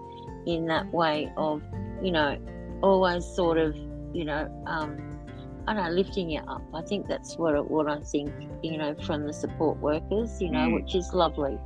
in 0.47 0.67
that 0.67 0.93
way 0.93 1.33
of, 1.37 1.63
you 2.03 2.13
know, 2.13 2.39
always 2.83 3.25
sort 3.25 3.59
of, 3.59 3.75
you 4.13 4.25
know. 4.25 4.51
Um, 4.67 5.11
I 5.67 5.73
don't 5.73 5.85
know, 5.85 5.91
lifting 5.93 6.29
you 6.29 6.41
up. 6.41 6.63
I 6.75 6.83
think 6.83 7.09
that's 7.09 7.39
what 7.39 7.71
what 7.71 7.89
I 7.89 7.99
think, 8.01 8.31
you 8.63 8.77
know, 8.77 8.95
from 9.07 9.27
the 9.27 9.33
support 9.33 9.79
workers, 9.79 10.43
you 10.43 10.51
know, 10.51 10.69
mm. 10.69 10.75
which 10.75 10.95
is 10.95 11.15
lovely. 11.15 11.59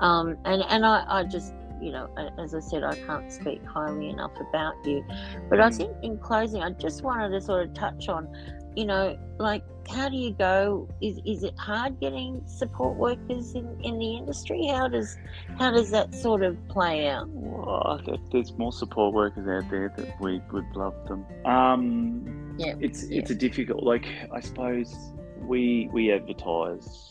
Um, 0.00 0.38
and 0.46 0.62
and 0.68 0.86
I, 0.86 1.04
I 1.06 1.24
just, 1.24 1.52
you 1.82 1.92
know, 1.92 2.08
as 2.38 2.54
I 2.54 2.60
said, 2.60 2.84
I 2.84 2.94
can't 3.06 3.30
speak 3.30 3.64
highly 3.64 4.08
enough 4.08 4.32
about 4.48 4.74
you. 4.84 5.04
But 5.50 5.58
mm. 5.58 5.64
I 5.64 5.70
think 5.70 5.90
in 6.02 6.18
closing, 6.18 6.62
I 6.62 6.70
just 6.70 7.02
wanted 7.02 7.30
to 7.30 7.40
sort 7.40 7.66
of 7.66 7.74
touch 7.74 8.08
on, 8.08 8.28
you 8.76 8.86
know, 8.86 9.18
like 9.38 9.64
how 9.88 10.08
do 10.08 10.16
you 10.16 10.32
go? 10.32 10.88
Is 11.00 11.20
is 11.26 11.42
it 11.42 11.58
hard 11.58 12.00
getting 12.00 12.42
support 12.46 12.96
workers 12.96 13.54
in, 13.54 13.78
in 13.82 13.98
the 13.98 14.16
industry? 14.16 14.66
How 14.68 14.88
does 14.88 15.16
how 15.58 15.72
does 15.72 15.90
that 15.90 16.14
sort 16.14 16.42
of 16.42 16.56
play 16.68 17.08
out? 17.08 17.28
Well, 17.28 18.00
there's 18.30 18.52
more 18.52 18.72
support 18.72 19.12
workers 19.14 19.48
out 19.48 19.70
there 19.70 19.92
that 19.96 20.20
we 20.20 20.40
would 20.52 20.76
love 20.76 20.94
them. 21.08 21.26
Um, 21.44 22.54
yeah, 22.58 22.74
it's 22.80 23.08
yeah. 23.08 23.20
it's 23.20 23.30
a 23.30 23.34
difficult. 23.34 23.82
Like 23.82 24.06
I 24.32 24.40
suppose 24.40 24.94
we 25.40 25.88
we 25.92 26.12
advertise, 26.12 27.10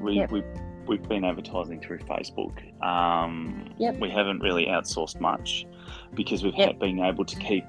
we 0.00 0.14
yep. 0.14 0.30
we 0.30 0.42
we've 0.88 1.06
been 1.08 1.24
advertising 1.24 1.80
through 1.80 1.98
Facebook. 2.00 2.52
Um, 2.82 3.68
Yep. 3.78 3.98
We 4.00 4.10
haven't 4.10 4.40
really 4.40 4.66
outsourced 4.66 5.20
much 5.20 5.66
because 6.14 6.42
we've 6.44 6.54
Yep. 6.54 6.78
been 6.78 7.00
able 7.00 7.24
to 7.24 7.36
keep 7.36 7.64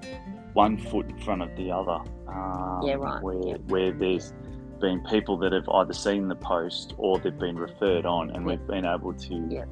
one 0.53 0.77
foot 0.77 1.07
in 1.09 1.17
front 1.19 1.41
of 1.41 1.55
the 1.55 1.71
other. 1.71 1.99
Um, 2.27 2.81
Yeah, 2.83 2.93
right. 2.95 3.21
Where, 3.21 3.39
Yep. 3.47 3.61
where 3.67 3.91
there's 3.91 4.33
been 4.79 5.01
people 5.09 5.37
that 5.37 5.51
have 5.53 5.67
either 5.69 5.93
seen 5.93 6.27
the 6.27 6.35
post 6.35 6.93
or 6.97 7.17
they've 7.19 7.37
been 7.37 7.57
referred 7.57 8.05
on, 8.05 8.29
and 8.31 8.45
we've 8.45 8.65
been 8.67 8.85
able 8.85 9.13
to 9.13 9.63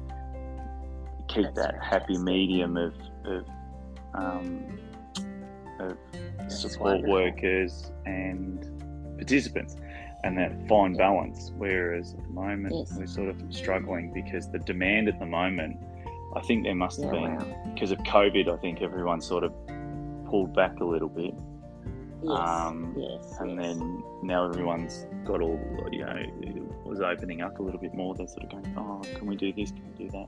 keep 1.28 1.44
That's 1.44 1.56
that 1.56 1.78
happy 1.82 2.18
medium 2.18 2.76
of, 2.76 2.94
of, 3.24 3.44
um, 4.14 4.78
of 5.80 5.96
support 6.48 7.02
wonderful. 7.02 7.12
workers 7.12 7.92
and 8.04 8.64
participants 9.16 9.76
and 10.26 10.36
that 10.38 10.68
fine 10.68 10.94
balance. 10.94 11.52
Whereas 11.56 12.14
at 12.14 12.22
the 12.24 12.30
moment 12.32 12.74
Yes. 12.74 12.96
we're 12.98 13.06
sort 13.06 13.28
of 13.28 13.42
struggling 13.50 14.12
because 14.12 14.50
the 14.50 14.58
demand 14.58 15.08
at 15.08 15.18
the 15.18 15.26
moment, 15.26 15.76
I 16.34 16.40
think 16.40 16.64
there 16.64 16.74
must 16.74 17.00
have 17.02 17.14
Yeah, 17.14 17.20
been 17.20 17.36
wow. 17.50 17.70
because 17.72 17.92
of 17.92 17.98
COVID. 17.98 18.48
I 18.48 18.56
think 18.56 18.82
everyone 18.82 19.20
sort 19.20 19.44
of 19.44 19.52
pulled 20.26 20.52
back 20.54 20.80
a 20.80 20.84
little 20.84 21.08
bit, 21.08 21.34
Yes, 22.22 22.38
Um, 22.40 22.94
yes, 22.96 23.36
and 23.40 23.50
yes. 23.60 23.76
then 23.76 24.02
now 24.22 24.48
everyone's 24.48 25.06
got 25.24 25.40
all 25.42 25.60
you 25.92 26.04
know 26.04 26.16
it 26.40 26.62
was 26.84 27.00
opening 27.00 27.42
up 27.42 27.58
a 27.60 27.62
little 27.62 27.78
bit 27.80 27.94
more. 27.94 28.14
They're 28.14 28.26
sort 28.26 28.44
of 28.44 28.50
going, 28.50 28.74
oh, 28.76 29.00
can 29.16 29.26
we 29.26 29.36
do 29.36 29.52
this? 29.52 29.70
Can 29.70 29.82
we 29.96 30.04
do 30.06 30.10
that? 30.10 30.26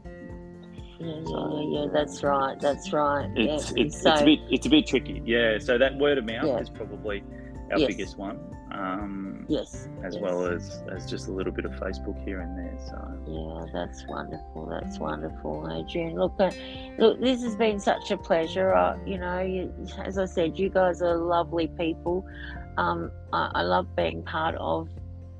Yeah, 1.00 1.06
yeah, 1.06 1.24
So, 1.24 1.60
yeah, 1.60 1.80
yeah. 1.80 1.86
That's 1.92 2.22
right. 2.22 2.60
That's 2.60 2.92
right. 2.92 3.28
It's 3.36 3.72
yeah. 3.72 3.84
it's, 3.84 4.00
so, 4.02 4.12
it's 4.12 4.20
a 4.20 4.24
bit 4.24 4.40
it's 4.50 4.66
a 4.66 4.70
bit 4.70 4.86
tricky. 4.86 5.22
Yeah. 5.24 5.58
So 5.58 5.78
that 5.78 5.96
word 5.98 6.18
of 6.18 6.24
mouth 6.26 6.44
Yeah. 6.46 6.58
is 6.58 6.68
probably 6.70 7.24
our 7.72 7.78
Yes. 7.78 7.88
biggest 7.88 8.18
one. 8.18 8.38
Um, 8.70 9.46
yes, 9.48 9.88
as 10.04 10.14
yes. 10.14 10.22
well 10.22 10.46
as 10.46 10.82
as 10.94 11.08
just 11.10 11.28
a 11.28 11.32
little 11.32 11.52
bit 11.52 11.64
of 11.64 11.72
Facebook 11.72 12.22
here 12.24 12.40
and 12.40 12.58
there. 12.58 12.78
So 12.86 12.98
Yeah, 13.26 13.64
that's 13.72 14.06
wonderful. 14.06 14.66
That's 14.66 14.98
wonderful, 14.98 15.68
Adrian. 15.72 16.16
Look, 16.16 16.34
uh, 16.38 16.50
look, 16.98 17.20
this 17.20 17.42
has 17.42 17.56
been 17.56 17.80
such 17.80 18.10
a 18.10 18.16
pleasure. 18.16 18.74
Uh, 18.74 18.98
you 19.06 19.18
know, 19.18 19.40
you, 19.40 19.72
as 20.04 20.18
I 20.18 20.26
said, 20.26 20.58
you 20.58 20.68
guys 20.68 21.02
are 21.02 21.16
lovely 21.16 21.68
people. 21.68 22.26
Um, 22.76 23.10
I, 23.32 23.50
I 23.54 23.62
love 23.62 23.94
being 23.96 24.22
part 24.22 24.54
of 24.56 24.88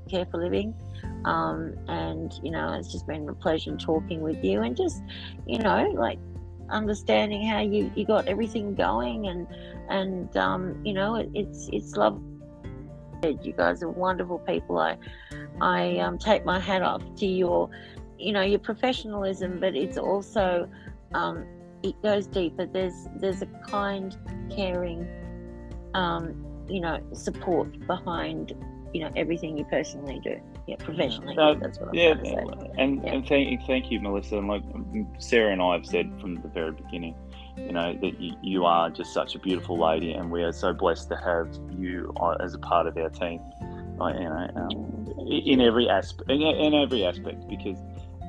Care 0.09 0.25
for 0.25 0.39
Living, 0.39 0.73
um, 1.25 1.75
and 1.87 2.33
you 2.43 2.51
know, 2.51 2.73
it's 2.73 2.91
just 2.91 3.05
been 3.07 3.29
a 3.29 3.33
pleasure 3.33 3.75
talking 3.77 4.21
with 4.21 4.43
you, 4.43 4.61
and 4.61 4.75
just, 4.75 5.01
you 5.45 5.59
know, 5.59 5.91
like 5.95 6.19
understanding 6.69 7.45
how 7.47 7.61
you 7.61 7.91
you 7.95 8.05
got 8.05 8.27
everything 8.27 8.75
going, 8.75 9.27
and 9.27 9.47
and 9.89 10.35
um, 10.37 10.79
you 10.85 10.93
know, 10.93 11.15
it, 11.15 11.29
it's 11.33 11.69
it's 11.71 11.95
lovely. 11.95 12.23
You 13.41 13.53
guys 13.53 13.83
are 13.83 13.89
wonderful 13.89 14.39
people. 14.39 14.77
I 14.77 14.97
I 15.61 15.97
um, 15.97 16.17
take 16.17 16.45
my 16.45 16.59
hat 16.59 16.81
off 16.81 17.03
to 17.17 17.25
your, 17.25 17.69
you 18.17 18.31
know, 18.31 18.41
your 18.41 18.59
professionalism, 18.59 19.59
but 19.59 19.75
it's 19.75 19.97
also, 19.97 20.69
um, 21.13 21.45
it 21.83 22.01
goes 22.01 22.27
deeper. 22.27 22.65
There's 22.65 23.07
there's 23.17 23.41
a 23.41 23.45
kind, 23.67 24.15
caring, 24.49 25.07
um, 25.93 26.45
you 26.69 26.79
know, 26.79 26.99
support 27.13 27.85
behind, 27.87 28.53
you 28.93 29.01
know, 29.01 29.11
everything 29.15 29.57
you 29.57 29.65
personally 29.65 30.21
do. 30.23 30.39
Yeah, 30.69 30.75
professionally. 30.75 31.35
No, 31.35 31.55
that's 31.55 31.79
what 31.79 31.89
I'm 31.89 31.95
yeah, 31.95 32.13
say. 32.23 32.37
and 32.77 33.03
Yeah. 33.03 33.13
and 33.13 33.27
thank 33.27 33.65
thank 33.65 33.89
you, 33.89 33.99
Melissa. 33.99 34.37
And 34.37 34.47
like 34.47 34.61
Sarah 35.17 35.51
and 35.51 35.61
I 35.61 35.73
have 35.73 35.85
said 35.85 36.11
from 36.21 36.35
the 36.35 36.47
very 36.47 36.73
beginning, 36.73 37.15
you 37.57 37.71
know 37.71 37.97
that 37.99 38.21
you, 38.21 38.35
you 38.43 38.65
are 38.65 38.91
just 38.91 39.11
such 39.11 39.33
a 39.33 39.39
beautiful 39.39 39.79
lady, 39.79 40.13
and 40.13 40.29
we 40.29 40.43
are 40.43 40.51
so 40.51 40.71
blessed 40.71 41.09
to 41.09 41.17
have 41.17 41.49
you 41.75 42.13
uh, 42.21 42.35
as 42.39 42.53
a 42.53 42.59
part 42.59 42.85
of 42.85 42.95
our 42.97 43.09
team. 43.09 43.41
Like, 43.97 44.15
you 44.15 44.29
know, 44.29 44.47
um, 44.55 45.27
in 45.27 45.59
every 45.59 45.89
aspect, 45.89 46.29
in, 46.29 46.41
in 46.41 46.75
every 46.75 47.03
aspect, 47.03 47.47
because 47.49 47.79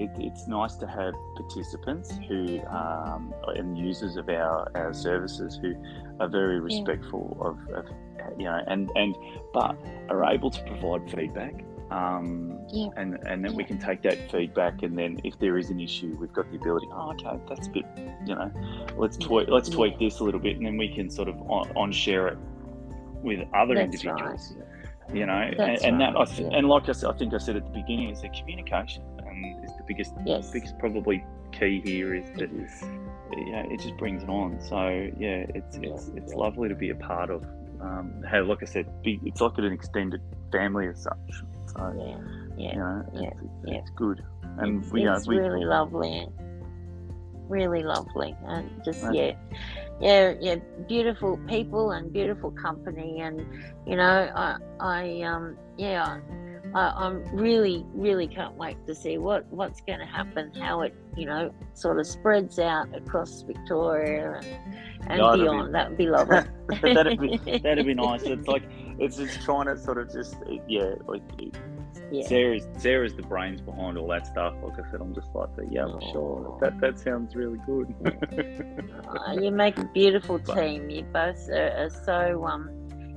it, 0.00 0.10
it's 0.16 0.48
nice 0.48 0.76
to 0.76 0.86
have 0.86 1.12
participants 1.36 2.18
who 2.26 2.58
um, 2.68 3.34
and 3.48 3.76
users 3.76 4.16
of 4.16 4.30
our, 4.30 4.66
our 4.74 4.94
services 4.94 5.58
who 5.60 5.74
are 6.18 6.28
very 6.28 6.58
respectful 6.58 7.36
of, 7.40 7.58
of 7.74 7.84
you 8.38 8.46
know 8.46 8.62
and 8.66 8.90
and 8.94 9.14
but 9.52 9.76
are 10.08 10.24
able 10.24 10.50
to 10.50 10.62
provide 10.64 11.08
feedback 11.10 11.64
um, 11.90 12.58
Yeah. 12.72 12.88
and 12.96 13.18
and 13.26 13.44
then 13.44 13.54
we 13.54 13.64
can 13.64 13.78
take 13.78 14.02
that 14.02 14.30
feedback 14.30 14.82
and 14.82 14.96
then 14.96 15.20
if 15.24 15.38
there 15.38 15.58
is 15.58 15.70
an 15.70 15.80
issue 15.80 16.16
we've 16.20 16.32
got 16.32 16.48
the 16.50 16.56
ability 16.56 16.86
oh 16.92 17.10
okay 17.12 17.38
that's 17.48 17.66
a 17.66 17.70
bit 17.70 17.84
you 18.26 18.34
know 18.34 18.50
let's 18.96 19.16
tweak 19.16 19.48
let's 19.48 19.68
tweak 19.68 19.98
this 19.98 20.20
a 20.20 20.24
little 20.24 20.40
bit 20.40 20.56
and 20.56 20.66
then 20.66 20.76
we 20.76 20.88
can 20.94 21.10
sort 21.10 21.28
of 21.28 21.36
on, 21.50 21.70
on 21.76 21.90
share 21.92 22.28
it 22.28 22.38
with 23.22 23.40
other 23.54 23.74
That's 23.74 23.86
individuals 24.02 24.54
right. 24.56 25.14
you 25.16 25.26
know 25.26 25.32
and, 25.34 25.58
That's 25.58 25.82
and 25.84 26.00
that 26.00 26.16
I, 26.16 26.24
th- 26.24 26.40
yeah. 26.50 26.58
and 26.58 26.68
like 26.68 26.88
I, 26.88 26.92
said, 26.92 27.10
I 27.10 27.18
think 27.18 27.34
I 27.34 27.38
said 27.38 27.56
at 27.56 27.64
the 27.64 27.72
beginning 27.80 28.10
is 28.10 28.22
the 28.22 28.28
communication 28.28 29.02
and 29.26 29.64
is 29.64 29.76
the 29.76 29.84
biggest 29.86 30.12
Yes. 30.24 30.50
biggest 30.52 30.78
probably 30.78 31.24
key 31.52 31.80
here 31.84 32.14
is 32.14 32.24
that 32.34 32.42
It 32.42 32.50
is. 32.52 32.82
you 33.32 33.52
know, 33.52 33.66
it 33.70 33.80
just 33.80 33.96
brings 33.96 34.22
it 34.22 34.28
on. 34.28 34.60
So 34.60 35.10
yeah, 35.18 35.44
it's 35.54 35.76
it's 35.76 36.08
Yeah, 36.08 36.16
it's 36.22 36.32
yeah. 36.32 36.38
lovely 36.38 36.68
to 36.68 36.74
be 36.74 36.90
a 36.90 36.94
part 36.94 37.30
of. 37.30 37.44
Um, 37.80 38.22
how, 38.30 38.42
like 38.42 38.62
I 38.62 38.66
said, 38.66 38.86
be, 39.02 39.18
it's 39.24 39.40
like 39.40 39.56
an 39.56 39.64
extended 39.72 40.20
family 40.52 40.86
as 40.88 41.02
such. 41.02 41.16
So 41.72 41.94
Yeah. 41.96 42.16
Yeah. 42.56 42.72
you 42.72 42.78
know, 42.78 43.04
yeah, 43.14 43.28
it's, 43.28 43.42
it's, 43.42 43.52
yeah. 43.66 43.74
it's 43.78 43.90
good. 43.96 44.22
And 44.58 44.82
it's, 44.82 44.92
we, 44.92 45.08
it's 45.08 45.26
we, 45.26 45.38
really 45.38 45.64
lovely 45.64 46.28
really 47.50 47.82
lovely 47.82 48.34
and 48.46 48.70
just 48.84 49.02
Right. 49.02 49.14
yeah 49.14 49.32
yeah 50.00 50.34
yeah 50.40 50.54
beautiful 50.88 51.36
people 51.48 51.90
and 51.90 52.12
beautiful 52.12 52.52
company 52.52 53.20
and 53.20 53.44
you 53.86 53.96
know 53.96 54.30
i 54.36 54.56
i 54.78 55.20
um 55.22 55.56
yeah 55.76 56.20
I, 56.74 56.92
i'm 56.96 57.24
really 57.34 57.84
really 57.94 58.26
can't 58.26 58.54
wait 58.56 58.76
to 58.86 58.94
see 58.94 59.18
what 59.18 59.46
what's 59.50 59.80
going 59.80 59.98
to 59.98 60.06
happen 60.06 60.52
how 60.54 60.82
it 60.82 60.94
you 61.16 61.26
know 61.26 61.52
sort 61.74 61.98
of 61.98 62.06
spreads 62.06 62.58
out 62.58 62.94
across 62.94 63.42
victoria 63.42 64.40
and 64.42 64.46
and 65.08 65.18
Yeah, 65.18 65.26
that'd 65.26 65.38
be- 65.38 65.42
beyond 65.44 65.74
that 65.74 65.88
would 65.88 65.98
be 65.98 66.06
lovely 66.08 66.40
that'd 66.82 67.20
be 67.20 67.36
that'd 67.62 67.86
be 67.86 67.94
nice. 67.94 68.22
It's 68.22 68.46
like 68.46 68.62
it's 68.98 69.16
just 69.16 69.42
trying 69.42 69.66
to 69.66 69.76
sort 69.78 69.98
of 69.98 70.12
just 70.12 70.36
yeah, 70.68 70.94
like 71.06 71.22
yeah 72.12 72.26
Sarah's 72.26 72.66
Sarah's 72.76 73.14
the 73.14 73.22
brains 73.22 73.60
behind 73.60 73.96
all 73.98 74.06
that 74.08 74.26
stuff. 74.26 74.54
Like 74.62 74.78
I 74.78 74.90
said, 74.90 75.00
I'm 75.00 75.14
just 75.14 75.28
like 75.34 75.48
yeah, 75.70 75.86
for 75.86 76.00
sure. 76.12 76.58
That 76.60 76.78
that 76.80 76.98
sounds 76.98 77.34
really 77.34 77.58
good. 77.66 77.94
Uh, 79.10 79.32
you 79.32 79.50
make 79.50 79.76
a 79.76 79.84
beautiful 79.86 80.38
team. 80.38 80.88
You 80.88 81.02
both 81.02 81.48
are, 81.50 81.84
are 81.84 81.90
so 81.90 82.44
um, 82.46 82.70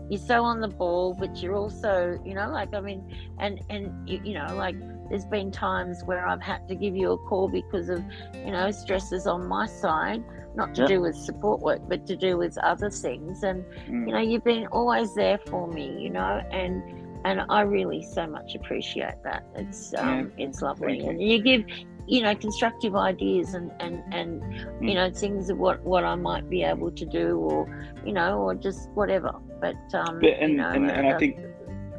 you're 0.10 0.20
so 0.20 0.44
on 0.44 0.60
the 0.62 0.68
ball, 0.68 1.16
but 1.18 1.42
you're 1.42 1.56
also, 1.56 2.20
you 2.26 2.34
know, 2.34 2.50
like 2.50 2.74
I 2.74 2.82
mean, 2.82 3.04
and 3.40 3.62
and 3.70 4.08
you, 4.08 4.20
you 4.24 4.34
know, 4.34 4.56
like 4.56 4.76
there's 5.10 5.26
been 5.26 5.52
times 5.52 6.04
where 6.06 6.28
I've 6.28 6.42
had 6.42 6.68
to 6.70 6.76
give 6.76 6.96
you 6.96 7.12
a 7.12 7.18
call 7.30 7.48
because 7.50 7.90
of, 7.90 8.04
you 8.46 8.52
know, 8.52 8.72
stresses 8.72 9.28
on 9.28 9.48
my 9.48 9.66
side, 9.66 10.24
not 10.56 10.74
to 10.76 10.82
Yeah. 10.82 10.88
do 10.88 11.02
with 11.02 11.16
support 11.16 11.62
work, 11.62 11.82
but 11.88 12.06
to 12.08 12.16
do 12.16 12.38
with 12.38 12.58
other 12.60 12.90
things. 12.90 13.44
And 13.44 13.64
Mm. 13.88 14.08
you 14.08 14.14
know, 14.14 14.20
you've 14.20 14.44
been 14.44 14.68
always 14.68 15.14
there 15.16 15.40
for 15.50 15.68
me, 15.68 15.98
you 16.00 16.10
know, 16.10 16.42
and 16.52 16.82
and 17.26 17.42
I 17.50 17.62
really 17.62 18.02
so 18.02 18.28
much 18.28 18.54
appreciate 18.56 19.16
that. 19.24 19.44
It's 19.56 19.94
um, 19.98 20.32
it's 20.38 20.62
lovely, 20.62 21.00
and 21.08 21.22
you 21.22 21.42
give, 21.42 21.64
you 22.08 22.22
know, 22.22 22.36
constructive 22.36 22.96
ideas 22.96 23.54
and 23.54 23.72
and 23.80 24.04
and 24.14 24.42
you 24.82 24.92
Mm. 24.92 24.96
know 24.96 25.12
things 25.12 25.50
of 25.50 25.58
what 25.58 25.82
what 25.84 26.04
I 26.04 26.16
might 26.16 26.50
be 26.50 26.64
able 26.64 26.92
to 26.92 27.06
do, 27.06 27.38
or 27.38 27.68
you 28.06 28.14
know, 28.14 28.40
or 28.40 28.56
just 28.56 28.90
whatever. 28.92 29.32
But 29.62 29.76
um, 29.94 30.20
But, 30.20 30.32
and, 30.40 30.52
you 30.52 30.58
know, 30.58 30.70
and, 30.70 30.90
and 30.92 31.08
I 31.08 31.12
uh, 31.14 31.20
think 31.20 31.38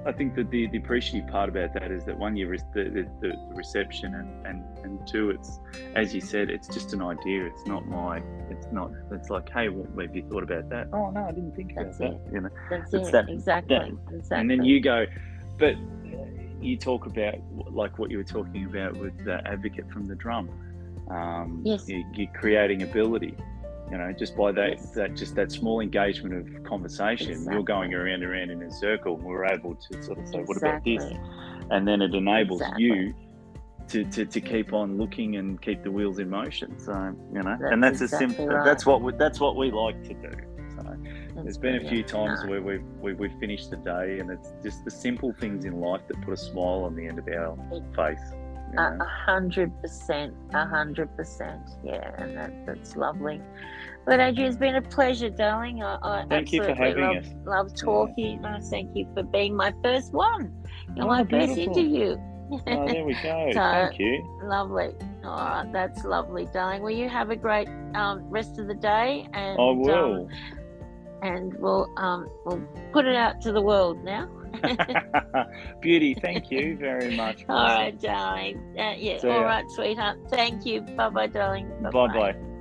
I 0.06 0.12
think 0.12 0.34
that 0.34 0.50
the, 0.50 0.66
the 0.68 0.76
appreciative 0.76 1.30
part 1.30 1.48
about 1.48 1.72
that 1.72 1.90
is 1.90 2.04
that 2.04 2.18
one, 2.18 2.36
you 2.36 2.46
re- 2.46 2.58
the, 2.74 2.84
the, 2.84 3.08
the 3.22 3.32
reception, 3.54 4.14
and, 4.14 4.46
and 4.46 4.78
and 4.84 5.06
two, 5.08 5.30
it's 5.30 5.58
as 5.94 6.14
you 6.14 6.20
said, 6.20 6.50
it's 6.50 6.68
just 6.68 6.92
an 6.92 7.00
idea. 7.00 7.46
It's 7.46 7.66
not 7.66 7.86
my. 7.88 8.22
It's 8.50 8.66
not. 8.70 8.90
It's 9.12 9.30
like, 9.30 9.48
hey, 9.48 9.70
what 9.70 10.04
have 10.06 10.14
you 10.14 10.22
thought 10.28 10.42
about 10.42 10.68
that? 10.68 10.88
Oh 10.92 11.08
no, 11.10 11.24
I 11.24 11.32
didn't 11.32 11.56
think 11.56 11.74
That's 11.74 11.96
about 11.98 12.22
that. 12.26 12.32
You 12.34 12.40
know, 12.42 12.50
that's 12.68 12.92
it's 12.92 13.08
it 13.08 13.12
that- 13.12 13.30
exactly, 13.30 13.76
that- 13.78 14.14
exactly. 14.14 14.40
and 14.42 14.50
then 14.50 14.62
you 14.64 14.80
go, 14.82 15.06
but 15.58 15.74
you 16.64 16.76
talk 16.76 17.06
about 17.06 17.34
like 17.70 17.98
what 17.98 18.10
you 18.10 18.18
were 18.18 18.24
talking 18.24 18.64
about 18.64 18.96
with 18.96 19.24
the 19.24 19.46
advocate 19.46 19.90
from 19.92 20.06
the 20.06 20.14
drum. 20.14 20.48
Um, 21.10 21.62
Yes. 21.64 21.88
you, 21.88 22.04
you're 22.14 22.32
creating 22.32 22.82
ability. 22.82 23.36
You 23.90 23.98
know, 23.98 24.12
just 24.12 24.34
by 24.36 24.50
that, 24.52 24.70
Yes. 24.78 24.90
that 24.92 25.14
just 25.14 25.34
that 25.34 25.52
small 25.52 25.80
engagement 25.80 26.34
of 26.34 26.64
conversation, 26.64 27.44
you're 27.50 27.62
going 27.62 27.92
around 27.92 28.22
and 28.22 28.24
around 28.24 28.50
in 28.50 28.62
a 28.62 28.70
circle. 28.70 29.16
And 29.16 29.24
we're 29.24 29.44
able 29.44 29.74
to 29.74 30.02
sort 30.02 30.18
of 30.18 30.26
say, 30.26 30.42
"What 30.42 30.56
about 30.56 30.82
this?" 30.84 31.04
And 31.70 31.86
then 31.86 32.00
it 32.00 32.14
enables 32.14 32.62
Exactly. 32.62 32.84
you 32.84 33.14
to, 33.88 34.04
to, 34.04 34.24
to 34.24 34.40
keep 34.40 34.72
on 34.72 34.96
looking 34.96 35.36
and 35.36 35.60
keep 35.60 35.82
the 35.82 35.90
wheels 35.90 36.18
in 36.18 36.30
motion. 36.30 36.78
So 36.78 36.92
you 37.32 37.42
know, 37.42 37.56
That's 37.60 37.72
and 37.72 37.84
that's 37.84 38.00
a 38.00 38.08
simple. 38.08 38.46
right. 38.46 38.64
That's 38.64 38.86
what 38.86 39.02
we, 39.02 39.12
that's 39.12 39.38
what 39.38 39.56
we 39.56 39.70
like 39.70 40.02
to 40.04 40.14
do. 40.14 40.30
That's 41.34 41.44
there's 41.44 41.58
been 41.58 41.84
a 41.86 41.88
few 41.88 42.02
times 42.02 42.40
No. 42.44 42.50
where 42.50 42.62
we've, 42.62 42.84
we, 43.00 43.14
we've 43.14 43.38
finished 43.40 43.70
the 43.70 43.76
day, 43.76 44.18
and 44.20 44.30
it's 44.30 44.52
just 44.62 44.84
the 44.84 44.90
simple 44.90 45.34
things 45.40 45.64
in 45.64 45.80
life 45.80 46.02
that 46.08 46.20
put 46.22 46.32
a 46.32 46.36
smile 46.36 46.84
on 46.84 46.94
the 46.94 47.06
end 47.06 47.18
of 47.18 47.26
our 47.28 47.56
face. 47.96 48.20
A 48.76 49.04
hundred 49.04 49.70
percent, 49.80 50.34
a 50.52 50.66
hundred 50.66 51.14
percent. 51.16 51.62
Yeah, 51.84 52.10
and 52.18 52.36
that, 52.36 52.66
that's 52.66 52.96
lovely. 52.96 53.40
But 54.04 54.18
Adrian, 54.20 54.48
it's 54.48 54.56
been 54.56 54.74
a 54.74 54.82
pleasure, 54.82 55.30
darling. 55.30 55.82
I, 55.82 55.96
I 56.02 56.24
Thank 56.28 56.52
you 56.52 56.62
for 56.62 56.74
having 56.74 57.02
love, 57.04 57.16
us. 57.18 57.28
love 57.44 57.74
talking. 57.74 58.42
No, 58.42 58.58
thank 58.70 58.96
you 58.96 59.06
for 59.14 59.22
being 59.22 59.54
my 59.56 59.72
first 59.82 60.12
one. 60.12 60.52
You're 60.96 61.04
Oh, 61.04 61.08
my 61.08 61.24
first 61.24 61.56
interview. 61.56 62.16
Oh, 62.50 62.86
there 62.86 63.04
we 63.04 63.14
go. 63.22 63.50
So- 63.52 63.60
Thank 63.60 63.98
you. 64.00 64.40
lovely. 64.42 64.90
All 65.24 65.36
right, 65.36 65.70
that's 65.72 66.04
lovely, 66.04 66.46
darling. 66.52 66.82
Well, 66.82 66.90
you 66.92 67.08
have 67.08 67.30
a 67.30 67.36
great 67.36 67.68
um, 67.94 68.28
rest 68.28 68.58
of 68.58 68.66
the 68.66 68.74
day, 68.74 69.26
and 69.32 69.58
I 69.58 69.62
um, 69.70 69.80
will. 69.80 70.28
And 71.22 71.54
we'll 71.58 71.90
um, 71.96 72.28
we'll 72.44 72.62
put 72.92 73.06
it 73.06 73.16
out 73.16 73.40
to 73.42 73.52
the 73.52 73.62
world 73.62 74.02
now. 74.04 74.28
Beauty, 75.80 76.14
thank 76.14 76.50
you 76.50 76.76
very 76.76 77.16
much. 77.16 77.44
All 77.48 77.56
right, 77.56 78.00
darling. 78.00 78.58
Uh, 78.78 78.94
yeah. 78.96 79.18
All 79.24 79.70
sweetheart. 79.70 80.18
Thank 80.30 80.64
you. 80.64 80.80
Bye, 80.80 81.10
bye, 81.10 81.26
darling. 81.26 81.70
Bye 81.82 81.90
bye. 81.90 82.53